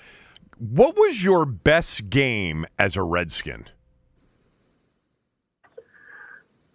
[0.59, 3.67] What was your best game as a Redskin?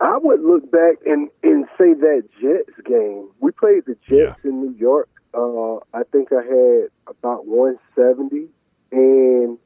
[0.01, 3.29] I would look back and, and say that Jets game.
[3.39, 5.09] We played the Jets in New York.
[5.33, 8.47] Uh, I think I had about 170,
[8.91, 9.57] and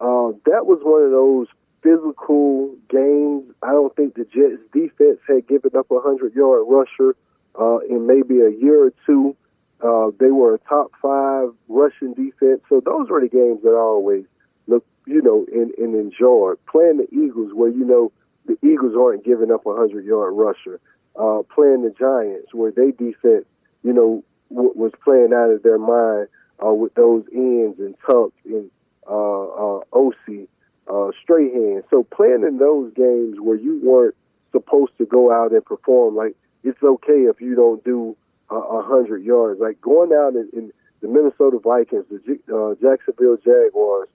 [0.00, 1.46] uh, that was one of those
[1.82, 3.44] physical games.
[3.62, 7.16] I don't think the Jets defense had given up a hundred yard rusher
[7.58, 9.36] uh, in maybe a year or two.
[9.80, 13.80] Uh, they were a top five rushing defense, so those were the games that I
[13.80, 14.24] always
[14.66, 18.12] look, you know, and, and enjoyed playing the Eagles, where you know
[18.46, 20.80] the Eagles aren't giving up a hundred yard rusher.
[21.16, 23.44] Uh, playing the Giants, where they defense,
[23.82, 26.28] you know, w- was playing out of their mind
[26.64, 28.70] uh, with those ends and Tuck and
[29.08, 30.46] uh, uh, Osi,
[30.88, 31.82] uh, Strahan.
[31.90, 34.14] So playing in those games where you weren't
[34.52, 38.16] supposed to go out and perform, like it's okay if you don't do
[38.50, 39.60] a uh, hundred yards.
[39.60, 40.72] Like going out in, in
[41.02, 44.08] the Minnesota Vikings, the J- uh, Jacksonville Jaguars,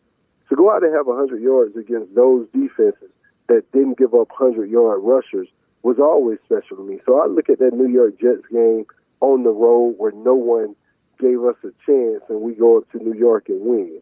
[0.50, 3.12] to go out and have a hundred yards against those defenses
[3.48, 5.48] that didn't give up hundred yard rushers
[5.84, 7.00] was always special to me.
[7.06, 8.86] So I look at that New York Jets game
[9.22, 10.76] on the road where no one
[11.20, 14.02] gave us a chance, and we go up to New York and win.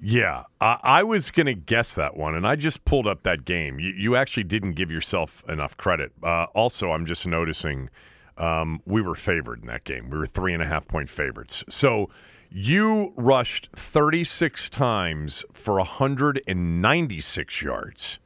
[0.00, 3.44] Yeah, I, I was going to guess that one, and I just pulled up that
[3.44, 3.78] game.
[3.78, 6.12] You, you actually didn't give yourself enough credit.
[6.22, 7.88] Uh, also, I'm just noticing
[8.36, 10.10] um, we were favored in that game.
[10.10, 11.62] We were three and a half point favorites.
[11.68, 12.10] So
[12.50, 18.18] you rushed 36 times for 196 yards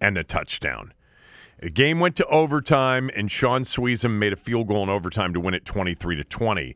[0.00, 0.92] and a touchdown.
[1.60, 5.40] The game went to overtime, and Shaun Suisham made a field goal in overtime to
[5.40, 6.74] win it 23 to 20.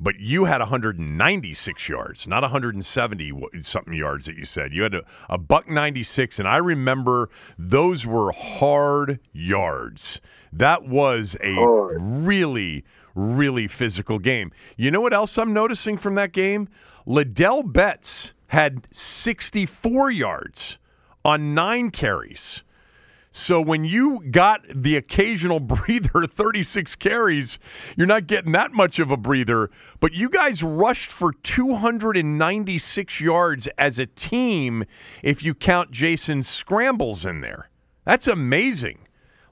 [0.00, 4.72] But you had 196 yards, not 170 something yards that you said.
[4.72, 10.18] You had a, a buck 96, and I remember those were hard yards.
[10.52, 11.98] That was a Hard.
[12.00, 12.84] really,
[13.14, 14.50] really physical game.
[14.76, 16.68] You know what else I'm noticing from that game?
[17.06, 20.78] Ladell Betts had 64 yards
[21.24, 22.62] on nine carries.
[23.36, 27.58] So when you got the occasional breather, 36 carries,
[27.96, 29.70] you're not getting that much of a breather.
[29.98, 34.84] But you guys rushed for 296 yards as a team
[35.24, 37.70] if you count Jason's scrambles in there.
[38.04, 39.00] That's amazing.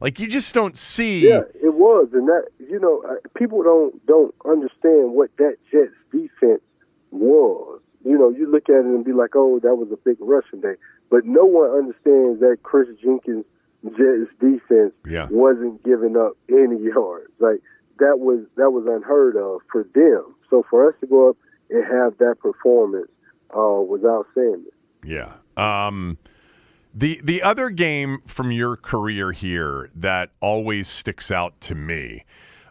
[0.01, 1.29] Like you just don't see.
[1.29, 5.93] Yeah, it was, and that you know, uh, people don't don't understand what that Jets
[6.11, 6.63] defense
[7.13, 7.81] was.
[8.05, 10.61] You know, you look at it and be like, "Oh, that was a big rushing
[10.61, 10.75] day,"
[11.11, 13.45] but no one understands that Kris Jenkins
[13.97, 15.27] Jets defense Yeah.
[15.31, 17.31] wasn't giving up any yards.
[17.39, 17.61] Like
[17.99, 20.35] that was that was unheard of for them.
[20.51, 21.37] So for us to go up
[21.71, 23.09] and have that performance
[23.55, 24.73] uh, was outstanding.
[25.05, 25.33] Yeah.
[25.57, 26.19] Um,
[26.95, 32.25] the the other game from your career here that always sticks out to me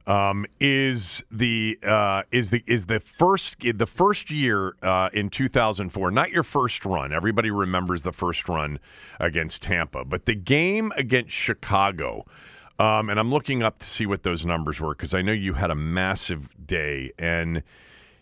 [0.07, 6.11] um, is the uh, is the is the first the first year uh, in 2004.
[6.11, 7.13] Not your first run.
[7.13, 8.79] Everybody remembers the first run
[9.19, 12.25] against Tampa, but the game against Chicago.
[12.79, 15.53] Um, and I'm looking up to see what those numbers were because I know you
[15.53, 17.61] had a massive day and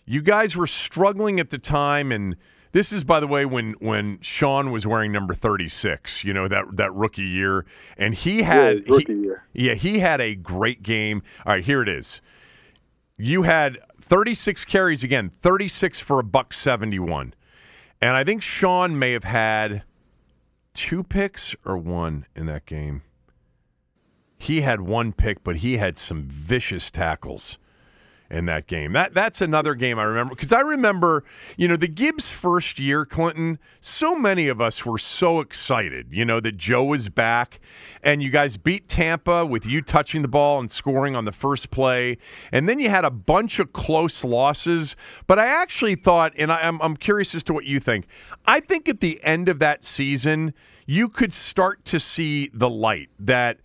[0.06, 2.36] you guys were struggling at the time and
[2.71, 6.65] this is by the way when when Sean was wearing number 36 you know that
[6.73, 7.65] that rookie year.
[7.97, 9.43] And he had Yeah, rookie he- year.
[9.53, 11.21] yeah he had a great game.
[11.45, 12.21] All right here it is.
[13.17, 17.34] You had 36 carries again 36 for a buck 71
[18.01, 19.84] and I think Sean may have had
[20.73, 23.01] two picks or one in that game.
[24.38, 27.58] He had one pick but he had some vicious tackles
[28.32, 28.94] in that game.
[28.94, 31.24] That that's another game I remember because I remember,
[31.58, 33.60] you know, the Gibbs first year, Clinton.
[33.82, 37.60] So many of us were so excited, you know, that Joe was back,
[38.04, 41.72] and you guys beat Tampa with you touching the ball and scoring on the first
[41.72, 42.18] play,
[42.52, 44.96] and then you had a bunch of close losses.
[45.28, 48.06] But I actually thought, and I, I'm I'm curious as to what you think.
[48.46, 50.54] I think at the end of that season,
[50.86, 53.60] you could start to see the light that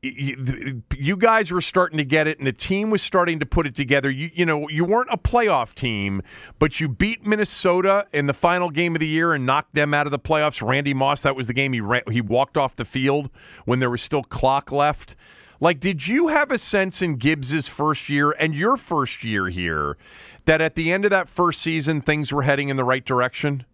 [0.00, 3.74] you, guys were starting to get it, and the team was starting to put it
[3.74, 4.08] together.
[4.08, 6.22] You, you know, you weren't a playoff team,
[6.58, 10.06] but you beat Minnesota in the final game of the year and knocked them out
[10.06, 10.66] of the playoffs.
[10.66, 13.28] Randy Moss, that was the game he ran, he walked off the field
[13.64, 15.16] when there was still clock left.
[15.60, 19.96] Like, did you have a sense in Gibbs's first year and your first year here
[20.44, 23.64] that at the end of that first season things were heading in the right direction?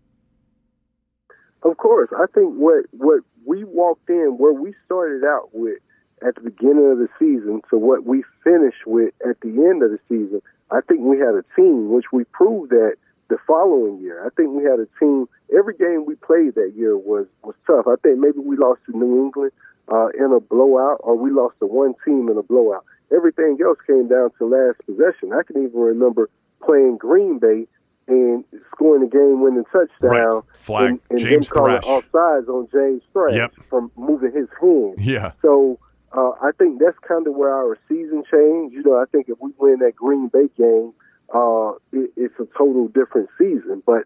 [1.62, 5.78] Of course, I think what what we walked in, where we started out with
[6.26, 9.90] at the beginning of the season, to what we finished with at the end of
[9.90, 12.96] the season, I think we had a team, which we proved that
[13.28, 14.24] the following year.
[14.24, 15.28] I think we had a team.
[15.56, 17.86] Every game we played that year was was tough.
[17.86, 19.52] I think maybe we lost to New England
[19.90, 22.84] uh, in a blowout, or we lost to one team in a blowout.
[23.14, 25.32] Everything else came down to last possession.
[25.32, 26.28] I can even remember
[26.64, 27.66] playing Green Bay
[28.06, 30.10] and scoring a game-winning touchdown.
[30.10, 30.42] Right.
[30.60, 30.88] Flag.
[30.88, 33.52] And, and James them calling offsides on James Thrash Yep.
[33.70, 34.94] from moving his hand.
[34.98, 35.32] Yeah.
[35.40, 35.78] So
[36.16, 38.74] uh, I think that's kind of where our season changed.
[38.74, 40.92] You know, I think if we win that Green Bay game,
[41.34, 43.82] uh, it, it's a total different season.
[43.84, 44.04] But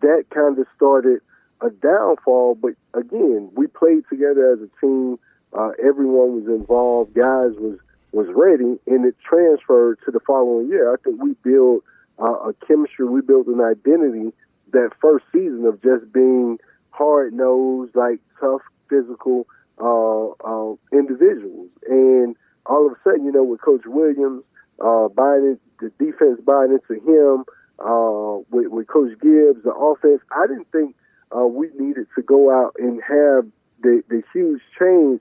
[0.00, 1.20] that kind of started
[1.60, 2.54] a downfall.
[2.54, 5.18] But again, we played together as a team.
[5.52, 7.14] Uh, everyone was involved.
[7.14, 7.78] Guys was
[8.12, 10.92] was ready, and it transferred to the following year.
[10.92, 11.84] I think we built
[12.18, 13.06] uh, a chemistry.
[13.06, 14.32] We built an identity
[14.72, 16.58] that first season of just being
[16.90, 19.46] hard nosed, like tough, physical
[19.80, 21.70] uh, uh, individuals.
[21.88, 24.44] And all of a sudden, you know, with Coach Williams
[24.84, 27.44] uh, buying it, the defense buying into him,
[27.78, 30.94] uh, with, with Coach Gibbs, the offense, I didn't think
[31.32, 33.46] we needed to go out and have
[33.82, 35.20] the, the huge change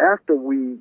[0.00, 0.78] after we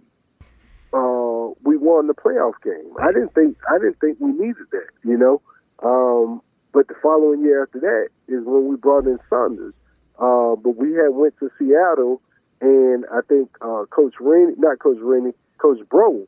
[0.94, 2.94] uh, we won the playoff game.
[3.02, 5.42] I didn't think I didn't think we needed that, you know.
[5.84, 6.42] Um,
[6.74, 9.74] but the following year after that is when we brought in Saunders.
[10.20, 12.22] Uh, but we had went to Seattle,
[12.62, 16.28] and I think uh, Coach Rennie, not Coach Rennie, Coach Breaux,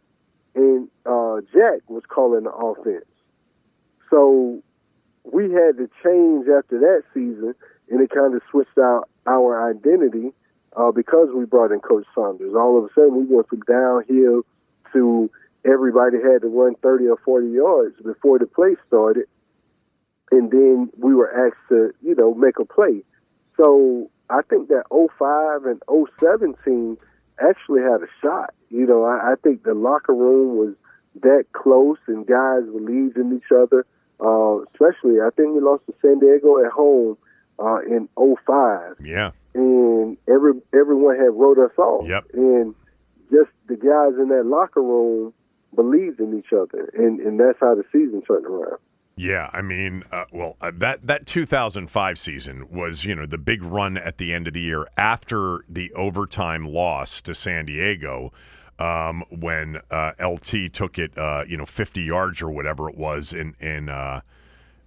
[0.56, 3.06] and uh, Jack was calling the offense.
[4.10, 4.62] So
[5.24, 7.54] we had to change after that season,
[7.89, 10.32] and it kind of switched out our identity
[10.76, 12.54] uh, because we brought in Coach Saunders.
[12.56, 14.44] All of a sudden, we went from downhill
[14.94, 15.30] to
[15.65, 19.26] everybody had to run 30 or 40 yards before the play started,
[20.32, 23.04] and then we were asked to, you know, make a play.
[23.58, 25.82] So I think that 05 and
[26.20, 26.98] 07 team
[27.42, 28.54] actually had a shot.
[28.69, 30.75] You know, I, I think the locker room was
[31.21, 33.86] that close, and guys believed in each other.
[34.21, 37.17] Uh, especially, I think we lost to San Diego at home
[37.58, 39.32] uh, in 05 Yeah.
[39.54, 42.08] and every everyone had wrote us off.
[42.08, 42.25] Yep.
[42.34, 42.75] And
[43.32, 45.34] just the guys in that locker room
[45.75, 48.80] believed in each other, and and that's how the season turned around.
[49.20, 53.62] Yeah, I mean, uh, well, uh, that that 2005 season was, you know, the big
[53.62, 58.32] run at the end of the year after the overtime loss to San Diego,
[58.80, 63.34] um, when uh, LT took it, uh, you know, 50 yards or whatever it was
[63.34, 64.22] in in uh,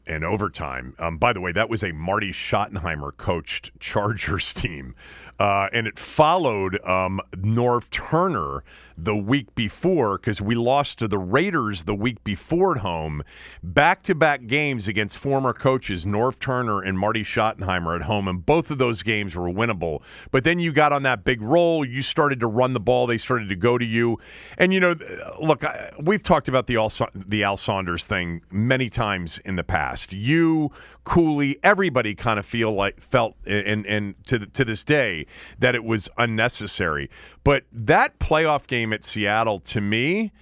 [0.06, 0.94] in overtime.
[0.98, 4.94] Um, by the way, that was a Marty Schottenheimer coached Chargers team.
[5.38, 8.62] Uh, and it followed um, Norv Turner
[8.96, 13.22] the week before because we lost to the Raiders the week before at home.
[13.62, 18.44] Back to back games against former coaches Norv Turner and Marty Schottenheimer at home, and
[18.44, 20.02] both of those games were winnable.
[20.30, 21.84] But then you got on that big roll.
[21.84, 23.06] You started to run the ball.
[23.06, 24.18] They started to go to you.
[24.58, 24.94] And, you know,
[25.40, 29.64] look, I, we've talked about the Al, the Al Saunders thing many times in the
[29.64, 30.12] past.
[30.12, 30.70] You,
[31.04, 35.26] Cooley, everybody kind of feel like felt, and, and to, to this day,
[35.58, 37.10] that it was unnecessary.
[37.44, 40.32] But that playoff game at Seattle, to me,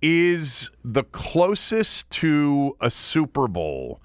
[0.00, 4.00] is the closest to a Super Bowl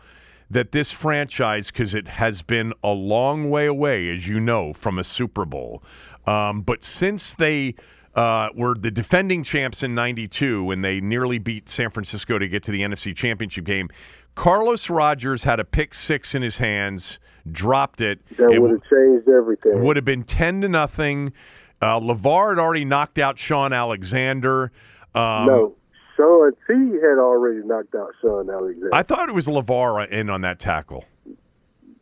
[0.50, 5.00] that this franchise, because it has been a long way away, as you know, from
[5.00, 5.82] a Super Bowl.
[6.28, 7.76] Um, but since they
[8.16, 12.64] uh, were the defending champs in 92 when they nearly beat San Francisco to get
[12.66, 13.90] to the NFC Championship game,
[14.36, 17.20] Carlos Rogers had a pick six in his hands
[17.52, 18.20] dropped it.
[18.38, 19.84] That would have changed everything.
[19.84, 21.34] Would have been ten to nothing.
[21.82, 24.72] Uh, LaVar had already knocked out Shaun Alexander.
[25.16, 25.76] Um, no,
[26.16, 28.90] Shaun T had already knocked out Shaun Alexander.
[28.94, 31.06] I thought it was LaVar in on that tackle.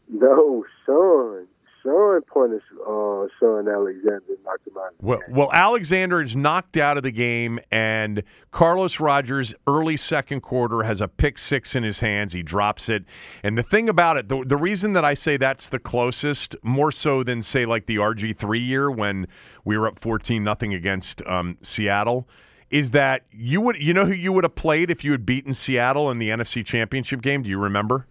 [0.10, 1.48] No, Shaun.
[1.84, 4.94] Shaun punished uh, Shaun Alexander knocked him out.
[5.02, 10.84] Well, well, Alexander is knocked out of the game, and Carlos Rogers, early second quarter,
[10.84, 12.34] has a pick six in his hands.
[12.34, 13.06] He drops it.
[13.44, 16.92] And the thing about it, the, the reason that I say that's the closest, more
[16.92, 19.28] so than, say, like the RG3 year when
[19.66, 22.28] we were up 14 nothing against um, Seattle,
[22.70, 25.54] is that you would, you know who you would have played if you had beaten
[25.54, 27.44] Seattle in the NFC Championship game?
[27.44, 28.06] Do you remember?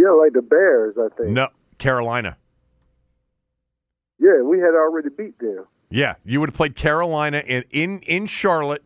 [0.00, 1.30] Yeah, like the Bears, I think.
[1.30, 1.48] No,
[1.78, 2.36] Carolina.
[4.20, 5.66] Yeah, we had already beat them.
[5.90, 8.84] Yeah, you would have played Carolina in in, in Charlotte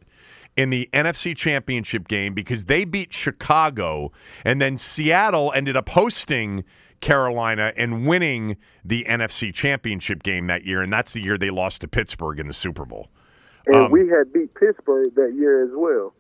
[0.57, 4.13] in the NFC Championship game because they beat Chicago,
[4.45, 6.65] and then Seattle ended up hosting
[7.01, 11.81] Carolina and winning the NFC Championship game that year, and that's the year they lost
[11.83, 13.09] to Pittsburgh in the Super Bowl.
[13.67, 16.15] And um, we had beat Pittsburgh that year as well.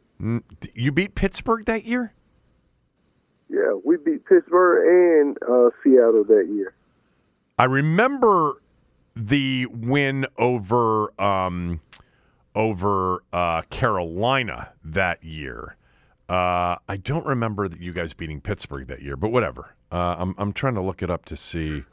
[0.75, 2.12] You beat Pittsburgh that year?
[3.49, 6.75] Yeah, we beat Pittsburgh and uh, Seattle that year.
[7.59, 8.55] I remember
[9.17, 11.81] the win over um,
[12.55, 15.77] over uh, Carolina that year.
[16.29, 19.75] Uh, I don't remember that you guys beating Pittsburgh that year, but whatever.
[19.93, 21.85] Uh, I'm I'm trying to look it up to see.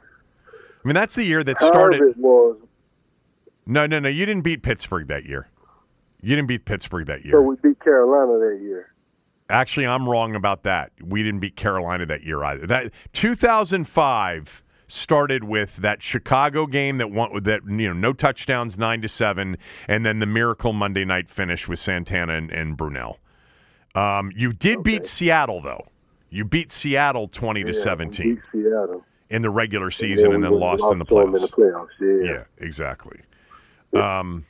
[0.48, 2.16] I mean, that's the year that started.
[2.16, 2.56] was.
[3.66, 4.08] No, no, no.
[4.08, 5.48] You didn't beat Pittsburgh that year.
[6.20, 7.34] You didn't beat Pittsburgh that year.
[7.34, 8.92] So we beat Carolina that year.
[9.48, 10.92] Actually, I'm wrong about that.
[11.02, 12.66] We didn't beat Carolina that year either.
[12.66, 14.62] That 2005
[14.92, 19.08] started with that Chicago game that won with that you know no touchdowns nine to
[19.08, 19.56] seven,
[19.88, 23.16] and then the miracle Monday night finish with Santana and, and Brunell.
[23.94, 24.98] Um, you did okay.
[24.98, 25.86] beat Seattle though.
[26.30, 28.42] You beat Seattle twenty yeah, to seventeen.
[28.52, 31.36] Seattle in the regular season, and then, and then lost, in the playoffs.
[31.36, 33.20] In the playoffs, yeah, yeah exactly.
[33.94, 34.44] Um,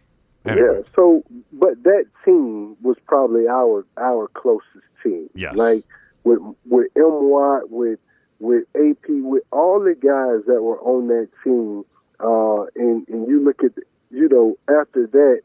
[0.47, 0.69] anyway.
[0.77, 0.83] Yeah.
[0.95, 5.31] So, but that team was probably our our closest team.
[5.35, 5.57] Yes.
[5.57, 5.85] Like
[6.25, 7.99] with with M Watt with
[8.43, 11.85] with AP, with all the guys that were on that team,
[12.19, 13.73] uh, and and you look at,
[14.11, 15.43] you know, after that,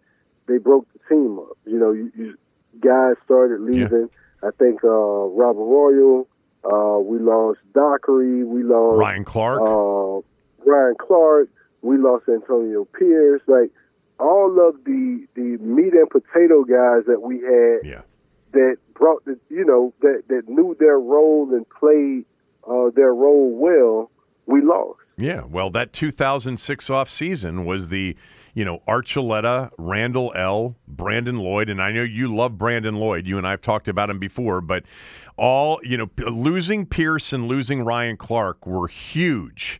[0.48, 1.58] they broke the team up.
[1.66, 2.38] You know, you, you
[2.80, 4.10] guys started leaving.
[4.42, 4.50] Yeah.
[4.50, 6.28] I think uh, Robert Royal.
[6.64, 8.44] Uh, we lost Dockery.
[8.44, 9.62] We lost Ryan Clark.
[9.62, 10.26] Uh,
[10.70, 11.50] Ryan Clark.
[11.84, 13.42] We lost Antonio Pierce.
[13.46, 13.72] Like
[14.20, 17.88] all of the the meat and potato guys that we had.
[17.88, 18.02] Yeah.
[18.54, 22.26] That brought the you know that that knew their role and played
[22.70, 24.12] uh, their role well,
[24.46, 25.00] we lost.
[25.18, 28.16] Yeah, well, that 2006 off season was the,
[28.54, 33.26] you know, Archuleta, Randle El, Brandon Lloyd, and I know you love Brandon Lloyd.
[33.26, 34.84] You and I have talked about him before, but
[35.36, 39.80] all, you know, losing Pierce and losing Ryan Clark were huge.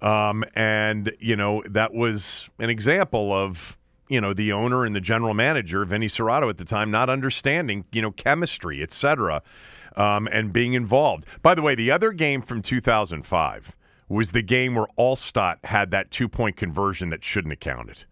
[0.00, 3.76] Um, and, you know, that was an example of,
[4.08, 7.84] you know, the owner and the general manager, Vinny Cerrato at the time, not understanding,
[7.92, 9.42] you know, chemistry, et cetera
[9.98, 11.26] um, and being involved.
[11.42, 13.76] By the way, the other game from 2005
[14.08, 18.04] was the game where Alstott had that two point conversion that shouldn't have counted.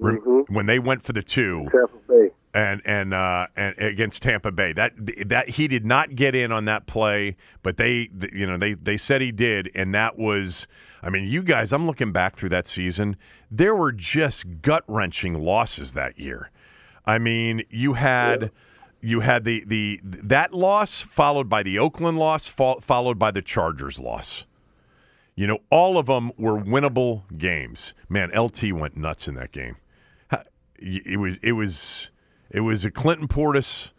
[0.00, 0.52] Mm-hmm.
[0.52, 1.68] When they went for the two,
[2.52, 4.92] and and uh, and against Tampa Bay, that
[5.26, 8.96] that he did not get in on that play, but they you know they they
[8.96, 10.66] said he did, and that was.
[11.02, 13.16] I mean, you guys, I'm looking back through that season.
[13.50, 16.50] There were just gut wrenching losses that year.
[17.04, 18.42] I mean, you had.
[18.42, 18.48] Yeah
[19.04, 23.42] you had the the that loss followed by the Oakland loss, fo- followed by the
[23.42, 24.44] Chargers loss.
[25.36, 27.92] You know, all of them were winnable games.
[28.08, 29.76] Man, LT went nuts in that game.
[30.76, 32.08] It was it was
[32.50, 33.90] it was a Clinton Portis,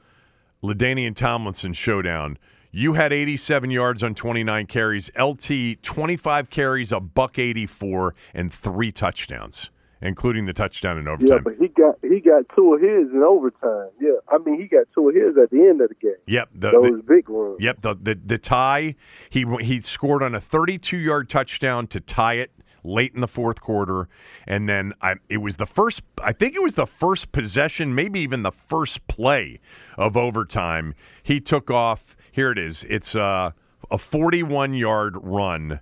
[0.64, 2.38] LaDainian Tomlinson showdown.
[2.72, 5.10] You had 87 yards on 29 carries.
[5.18, 9.70] LT 25 carries, a buck 84, and three touchdowns
[10.06, 11.28] including the touchdown in overtime.
[11.28, 13.90] Yeah, but he got he got two of his in overtime.
[14.00, 16.16] Yeah, I mean he got two of his at the end of the game.
[16.28, 17.58] Yep, the, those the, big ones.
[17.60, 18.96] Yep, the, the the tie.
[19.30, 22.52] He he scored on a 32 yard touchdown to tie it
[22.84, 24.08] late in the fourth quarter,
[24.48, 26.04] and then I, it was the first.
[26.22, 29.60] I think it was the first possession, maybe even the first play
[29.98, 30.94] of overtime.
[31.24, 32.16] He took off.
[32.32, 32.86] Here it is.
[32.90, 33.54] It's a
[33.92, 35.80] a 41 yard run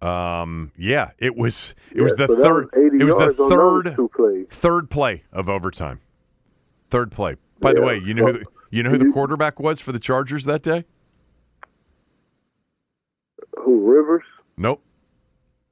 [0.00, 4.90] um, yeah, it was it yeah, was the so third it was the third third
[4.90, 6.00] play of overtime.
[6.90, 7.36] Third play.
[7.60, 7.74] By yeah.
[7.74, 9.98] the way, you know well, who the, you know who the quarterback was for the
[9.98, 10.84] Chargers that day?
[13.64, 14.24] Who Rivers?
[14.56, 14.82] Nope.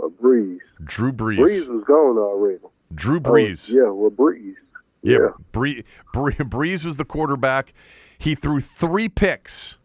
[0.01, 0.59] A Brees.
[0.85, 1.39] Drew Brees.
[1.39, 2.59] Brees was gone already.
[2.95, 3.71] Drew Brees.
[3.71, 4.55] Oh, yeah, well Brees.
[5.03, 5.29] Yeah, yeah.
[5.53, 7.73] Bree, Bree, Brees was the quarterback.
[8.19, 9.79] He threw three picks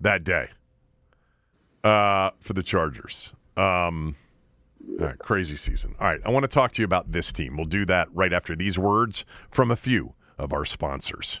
[0.00, 0.48] that day
[1.82, 3.32] uh, for the Chargers.
[3.60, 4.16] Um,
[5.18, 5.94] crazy season.
[6.00, 7.56] All right, I want to talk to you about this team.
[7.56, 11.40] We'll do that right after these words from a few of our sponsors.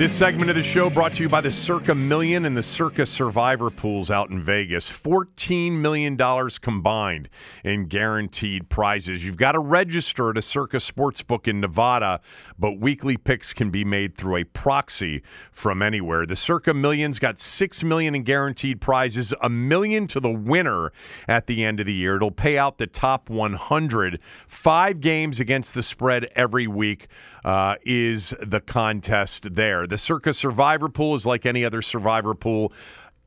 [0.00, 3.04] This segment of the show brought to you by the Circa Million and the Circa
[3.04, 4.88] Survivor pools out in Vegas.
[4.88, 6.16] $14 million
[6.62, 7.28] combined
[7.64, 9.22] in guaranteed prizes.
[9.22, 12.22] You've got to register at a Circa Sportsbook in Nevada,
[12.58, 15.22] but weekly picks can be made through a proxy
[15.52, 16.24] from anywhere.
[16.24, 20.92] The Circa Million's got 6 million in guaranteed prizes, a million to the winner
[21.28, 22.16] at the end of the year.
[22.16, 24.18] It'll pay out the top 100.
[24.48, 27.08] Five games against the spread every week
[27.44, 29.86] uh, is the contest there.
[29.90, 32.72] The Circa Survivor Pool is like any other Survivor Pool.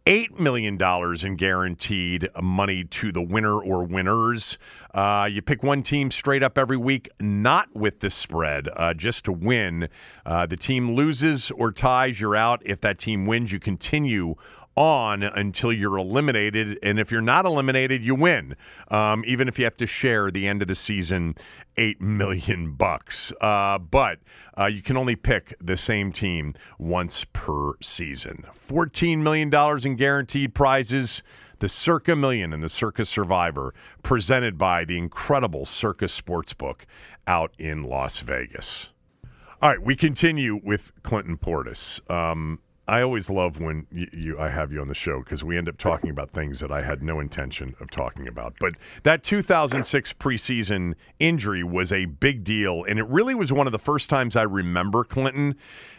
[0.06, 0.78] $8 million
[1.26, 4.58] in guaranteed money to the winner or winners.
[4.94, 9.26] Uh, you pick one team straight up every week, not with the spread, uh, just
[9.26, 9.90] to win.
[10.26, 12.62] Uh, the team loses or ties, you're out.
[12.66, 14.36] If that team wins, you continue
[14.76, 16.80] on until you're eliminated.
[16.82, 18.56] And if you're not eliminated, you win,
[18.90, 21.36] um, even if you have to share the end of the season
[21.78, 23.32] eight million bucks.
[23.42, 24.20] Uh, but
[24.58, 28.46] uh, you can only pick the same team once per season.
[28.54, 31.22] Fourteen million dollars in guaranteed prizes.
[31.60, 36.82] The Circa Million and the Circa Survivor, presented by the incredible Circa Sportsbook
[37.26, 38.90] out in Las Vegas.
[39.62, 42.02] All right, we continue with Clinton Portis.
[42.12, 45.58] Um, I always love when you, you, I have you on the show because we
[45.58, 48.56] end up talking about things that I had no intention of talking about.
[48.60, 48.74] But
[49.04, 53.80] that 2006 preseason injury was a big deal, and it really was one of the
[53.80, 55.56] first times I remember Clinton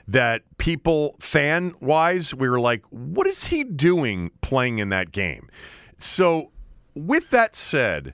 [0.07, 5.49] that people fan wise we were like, "What is he doing playing in that game?"
[5.97, 6.51] So,
[6.95, 8.13] with that said,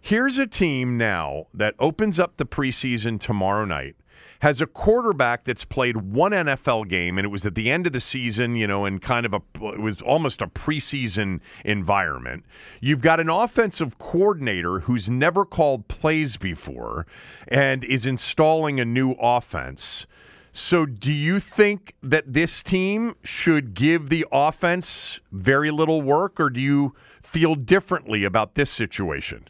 [0.00, 3.96] here's a team now that opens up the preseason tomorrow night
[4.44, 7.94] has a quarterback that's played one NFL game, and it was at the end of
[7.94, 9.40] the season, you know, in kind of a,
[9.72, 12.44] it was almost a preseason environment.
[12.78, 17.06] You've got an offensive coordinator who's never called plays before
[17.48, 20.04] and is installing a new offense.
[20.52, 26.50] So, do you think that this team should give the offense very little work, or
[26.50, 29.48] do you feel differently about this situation?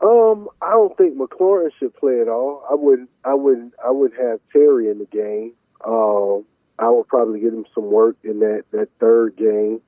[0.00, 2.64] Um, I don't think McLaurin should play at all.
[2.70, 5.52] I would, I would, I would have Terry in the game.
[5.84, 6.44] Um,
[6.78, 9.80] I would probably get him some work in that that third game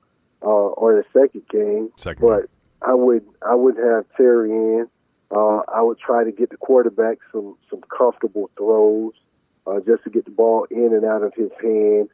[0.42, 1.90] uh, or the second game.
[1.96, 2.26] Second.
[2.26, 2.50] But
[2.86, 4.88] I would, I would have Terry in.
[5.30, 9.14] Uh, I would try to get the quarterback some some comfortable throws,
[9.66, 12.08] uh, just to get the ball in and out of his hand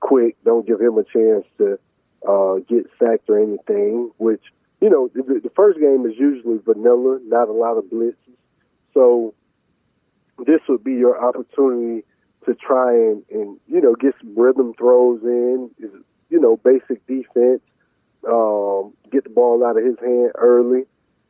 [0.00, 0.36] quick.
[0.44, 1.78] Don't give him a chance to
[2.28, 4.42] uh, get sacked or anything, which
[4.80, 8.14] you know, the, the first game is usually vanilla, not a lot of blitzes.
[8.94, 9.34] So
[10.46, 12.04] this would be your opportunity
[12.46, 15.70] to try and, and you know get some rhythm throws in,
[16.30, 17.60] you know basic defense,
[18.28, 20.84] um, get the ball out of his hand early,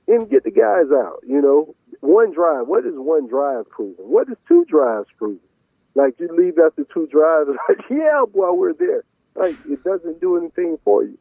[0.07, 1.21] and get the guys out.
[1.27, 2.69] You know, one drive.
[2.69, 4.05] What is one drive proving?
[4.05, 5.41] What is two drives proving?
[5.95, 9.05] Like you leave after two drives, like yeah, boy, we're there.
[9.35, 11.19] Like it doesn't do anything for you.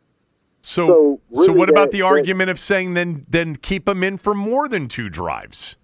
[0.68, 4.04] So, So, so, really what about the that- argument of saying then then keep them
[4.04, 5.78] in for more than two drives?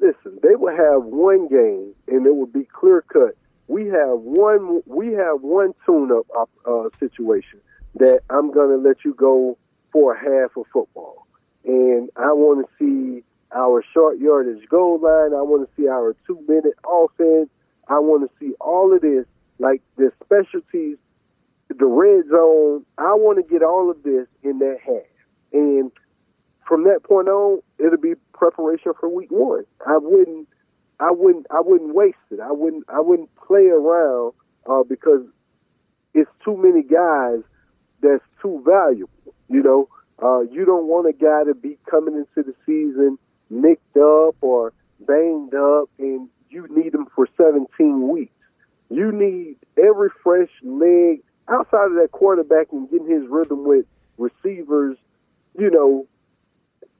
[0.00, 3.36] listen, they will have one game and it will be clear cut.
[3.68, 7.60] We have one we have one tune up uh, situation
[7.96, 9.58] that I'm gonna let you go
[9.92, 11.26] for a half of football.
[11.66, 13.22] And I wanna see
[13.54, 17.50] our short yardage goal line, I wanna see our two minute offense,
[17.88, 19.26] I wanna see all of this,
[19.58, 20.96] like the specialties,
[21.78, 25.02] the red zone, I wanna get all of this in that half.
[25.52, 25.90] And
[26.66, 29.64] from that point on, it'll be preparation for week one.
[29.86, 30.48] I wouldn't,
[31.00, 32.40] I wouldn't, I wouldn't waste it.
[32.40, 34.32] I wouldn't, I wouldn't play around
[34.68, 35.22] uh, because
[36.14, 37.40] it's too many guys
[38.00, 39.34] that's too valuable.
[39.48, 39.88] You know,
[40.22, 43.18] uh, you don't want a guy to be coming into the season
[43.50, 48.32] nicked up or banged up, and you need him for 17 weeks.
[48.88, 53.86] You need every fresh leg outside of that quarterback and getting his rhythm with
[54.18, 54.96] receivers.
[55.58, 56.06] You know,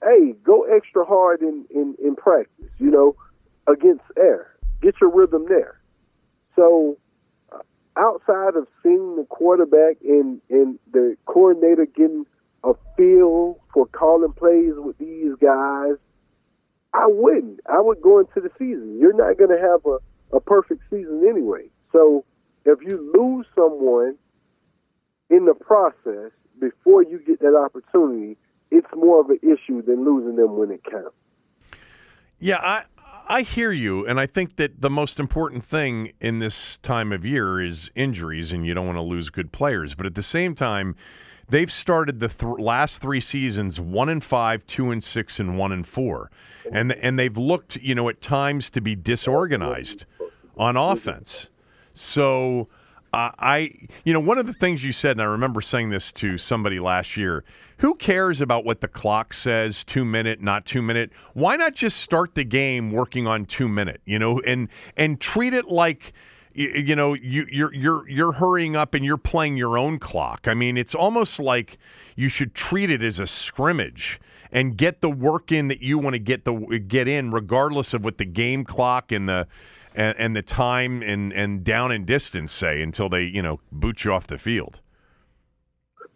[0.03, 3.17] hey, go extra hard in, in, in practice, you know,
[3.67, 4.55] against air.
[4.81, 5.81] Get your rhythm there.
[6.57, 6.99] So,
[7.53, 7.59] uh,
[7.97, 12.27] outside of seeing the quarterback and, and the coordinator getting
[12.65, 15.95] a feel for calling plays with these guys,
[16.93, 17.61] I wouldn't.
[17.71, 18.99] I would go into the season.
[19.01, 21.69] You're not going to have a, a perfect season anyway.
[21.93, 22.25] So,
[22.65, 24.17] if you lose someone
[25.33, 26.31] in the process
[26.61, 28.37] before you get that opportunity,
[28.71, 31.17] it's more of an issue than losing them when it counts.
[32.39, 32.85] Yeah, I
[33.29, 37.25] I hear you, and I think that the most important thing in this time of
[37.25, 39.95] year is injuries, and you don't want to lose good players.
[39.95, 40.97] But at the same time,
[41.49, 45.73] they've started the th- last three seasons one and five, two and six, and one
[45.73, 46.31] and four,
[46.71, 50.05] and and they've looked, you know, at times to be disorganized
[50.57, 51.49] on offense.
[51.95, 52.69] So.
[53.13, 53.73] Uh, I,
[54.05, 56.81] you know, one of the things you said, and I remember saying this to somebody
[56.81, 57.45] last year.
[57.79, 59.85] Who cares about what the clock says?
[59.85, 61.11] Two minute, not two minute.
[61.35, 64.01] Why not just start the game working on two minute?
[64.07, 66.15] You know, and and treat it like,
[66.55, 70.47] you, you know, you, you're you're you're hurrying up and you're playing your own clock.
[70.47, 71.79] I mean, it's almost like
[72.17, 76.15] you should treat it as a scrimmage and get the work in that you want
[76.15, 76.55] to get the
[76.87, 79.47] get in, regardless of what the game clock and the
[79.95, 84.05] and, and the time and, and down and distance say until they you know boot
[84.05, 84.81] you off the field.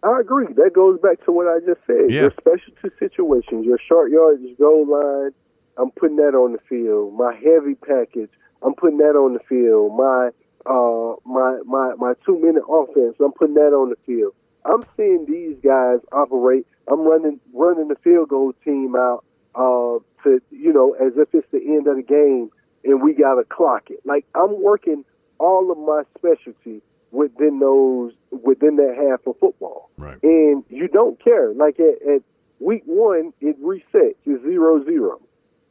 [0.03, 0.47] I agree.
[0.55, 2.11] That goes back to what I just said.
[2.11, 2.23] Yeah.
[2.23, 5.33] Your specialty situations, your short yardage goal line,
[5.79, 7.15] I'm putting that on the field.
[7.15, 8.31] My heavy package,
[8.63, 9.97] I'm putting that on the field.
[9.97, 10.31] My
[10.67, 14.33] uh my my my two minute offense, I'm putting that on the field.
[14.65, 16.67] I'm seeing these guys operate.
[16.89, 19.25] I'm running running the field goal team out
[19.55, 22.51] uh to you know as if it's the end of the game
[22.87, 24.01] and we gotta clock it.
[24.05, 25.05] Like I'm working
[25.39, 29.91] all of my specialty within those within that half of football.
[29.97, 30.23] Right.
[30.23, 31.53] And you don't care.
[31.53, 32.23] Like at, at
[32.61, 34.17] week one, it resets.
[34.25, 35.21] It's zero zero.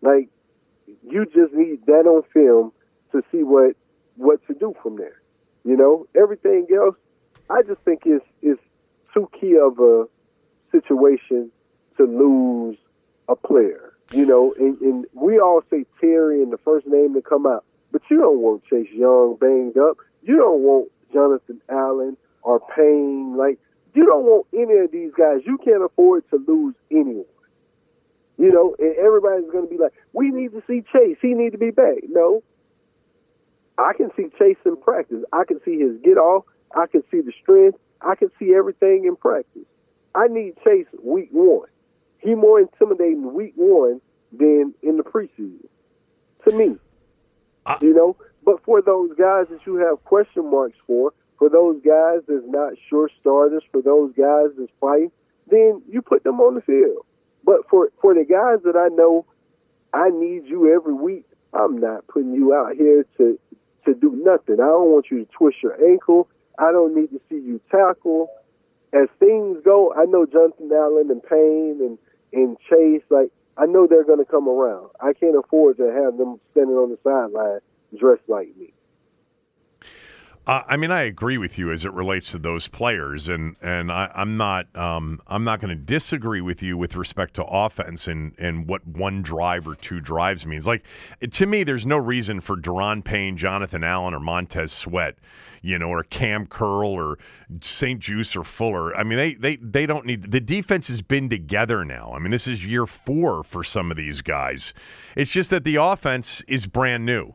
[0.01, 0.29] Like
[1.07, 2.71] you just need that on film
[3.11, 3.75] to see what
[4.17, 5.21] what to do from there.
[5.63, 6.95] You know, everything else,
[7.49, 8.57] I just think is is
[9.13, 10.07] too key of a
[10.71, 11.51] situation
[11.97, 12.77] to lose
[13.27, 13.93] a player.
[14.11, 17.65] You know, and, and we all say Terry in the first name to come out,
[17.91, 19.97] but you don't want Chase Young banged up.
[20.21, 23.35] You don't want Jonathan Allen or Payne.
[23.35, 23.57] Like
[23.93, 25.41] you don't want any of these guys.
[25.45, 27.25] You can't afford to lose anyone.
[28.37, 31.17] You know, and everybody's going to be like, "We need to see Chase.
[31.21, 32.43] He need to be back." No,
[33.77, 35.23] I can see Chase in practice.
[35.33, 36.45] I can see his get off.
[36.75, 37.79] I can see the strength.
[38.01, 39.65] I can see everything in practice.
[40.13, 41.69] I need Chase week one.
[42.25, 44.01] He more intimidating week one
[44.31, 45.67] than in the preseason.
[46.45, 46.77] To me,
[47.65, 48.15] I- you know.
[48.43, 52.73] But for those guys that you have question marks for, for those guys that's not
[52.89, 55.11] sure starters, for those guys that's fighting,
[55.47, 57.05] then you put them on the field.
[57.43, 59.25] But for for the guys that I know,
[59.93, 61.25] I need you every week.
[61.53, 63.39] I'm not putting you out here to
[63.85, 64.55] to do nothing.
[64.55, 66.27] I don't want you to twist your ankle.
[66.57, 68.29] I don't need to see you tackle.
[68.93, 71.97] As things go, I know Jonathan Allen and Payne and
[72.33, 73.03] and Chase.
[73.09, 74.89] Like I know they're going to come around.
[75.01, 77.61] I can't afford to have them standing on the sideline
[77.97, 78.73] dressed like me.
[80.47, 83.91] Uh, I mean, I agree with you as it relates to those players, and and
[83.91, 88.07] I, am not um, I'm not going to disagree with you with respect to offense
[88.07, 90.67] and and what one drive or two drives means.
[90.67, 90.83] Like
[91.31, 95.15] to me, there's no reason for Daron Payne, Jonathan Allen, or Montez Sweat,
[95.63, 97.17] you know, or Cam Curl or
[97.61, 98.95] St-Juste or Fuller.
[98.95, 102.13] I mean, they they they don't need the defense has been together now.
[102.15, 104.75] I mean, this is year four for some of these guys.
[105.15, 107.33] It's just that the offense is brand new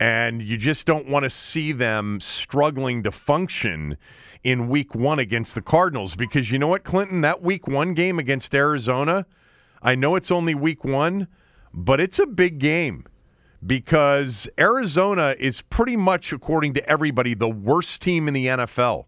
[0.00, 3.96] and you just don't want to see them struggling to function
[4.42, 7.22] in week one against the Cardinals because you know what, Clinton?
[7.22, 9.26] That week one game against Arizona,
[9.82, 11.28] I know it's only week one,
[11.72, 13.06] but it's a big game
[13.66, 19.06] because Arizona is pretty much, according to everybody, the worst team in the NFL.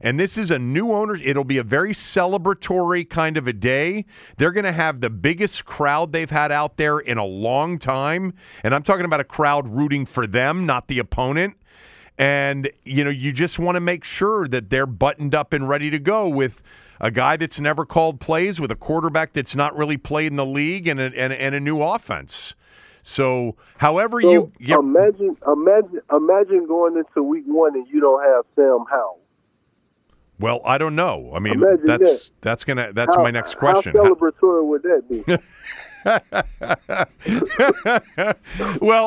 [0.00, 1.14] And this is a new owner.
[1.14, 4.04] It'll be a very celebratory kind of a day.
[4.36, 8.34] They're going to have the biggest crowd they've had out there in a long time.
[8.62, 11.56] And I'm talking about a crowd rooting for them, not the opponent.
[12.18, 15.90] And, you know, you just want to make sure that they're buttoned up and ready
[15.90, 16.62] to go with
[17.00, 20.46] a guy that's never called plays, with a quarterback that's not really played in the
[20.46, 22.54] league, and a, and, and a new offense.
[23.02, 28.44] So, however so you imagine, imagine, imagine going into week one and you don't have
[28.56, 29.20] Sam Howell.
[30.38, 31.32] Well, I don't know.
[31.34, 32.30] I mean, Imagine that's that.
[32.42, 33.96] that's gonna that's how, my next question.
[33.96, 35.38] How celebratory would that be?
[36.06, 36.20] well,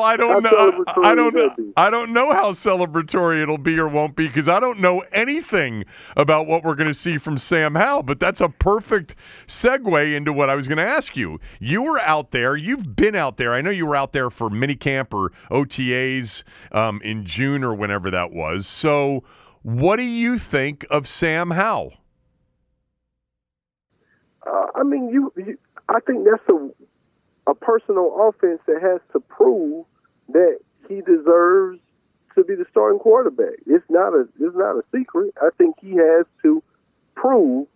[0.02, 0.84] I don't know.
[0.86, 1.72] I don't know.
[1.74, 5.86] I don't know how celebratory it'll be or won't be because I don't know anything
[6.16, 8.02] about what we're going to see from Sam Howell.
[8.02, 9.14] But that's a perfect
[9.46, 11.40] segue into what I was going to ask you.
[11.58, 12.54] You were out there.
[12.54, 13.54] You've been out there.
[13.54, 18.10] I know you were out there for minicamp or OTAs um, in June or whenever
[18.10, 18.66] that was.
[18.66, 19.24] So
[19.62, 21.94] what do you think of Sam Howell?
[24.46, 25.58] Uh, I mean, you, you,
[25.88, 26.70] I think that's a
[27.50, 29.84] a personal offense that has to prove
[30.28, 30.58] that
[30.88, 31.80] he deserves
[32.36, 33.58] to be the starting quarterback.
[33.66, 35.34] It's not a it's not a secret.
[35.40, 36.62] I think he has to
[37.14, 37.66] prove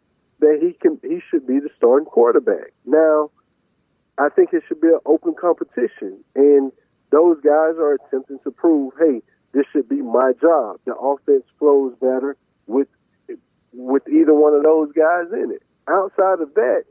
[0.40, 2.72] that he can he should be the starting quarterback.
[2.86, 3.30] Now,
[4.18, 6.72] I think it should be an open competition, and
[7.10, 9.22] those guys are attempting to prove, hey,
[9.54, 10.80] this should be my job.
[10.84, 12.36] The offense flows better
[12.66, 12.88] with
[13.72, 15.62] with either one of those guys in it.
[15.88, 16.84] Outside of that,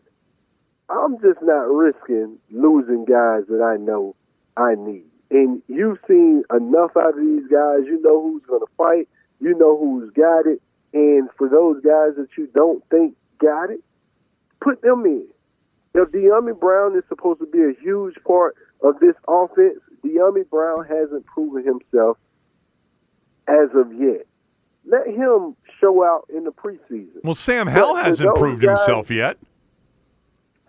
[0.89, 4.15] I'm just not risking losing guys that I know
[4.57, 5.05] I need.
[5.31, 7.85] And you've seen enough out of these guys.
[7.85, 9.09] You know who's going to fight.
[9.39, 10.61] You know who's got it.
[10.93, 13.81] And for those guys that you don't think got it,
[14.61, 15.25] put them in.
[15.95, 20.85] If Dyami Brown is supposed to be a huge part of this offense, Dyami Brown
[20.85, 22.17] hasn't proven himself
[23.47, 24.25] as of yet.
[24.85, 27.23] Let him show out in the preseason.
[27.23, 29.37] Well, Sam Howell hasn't proved guys, himself yet.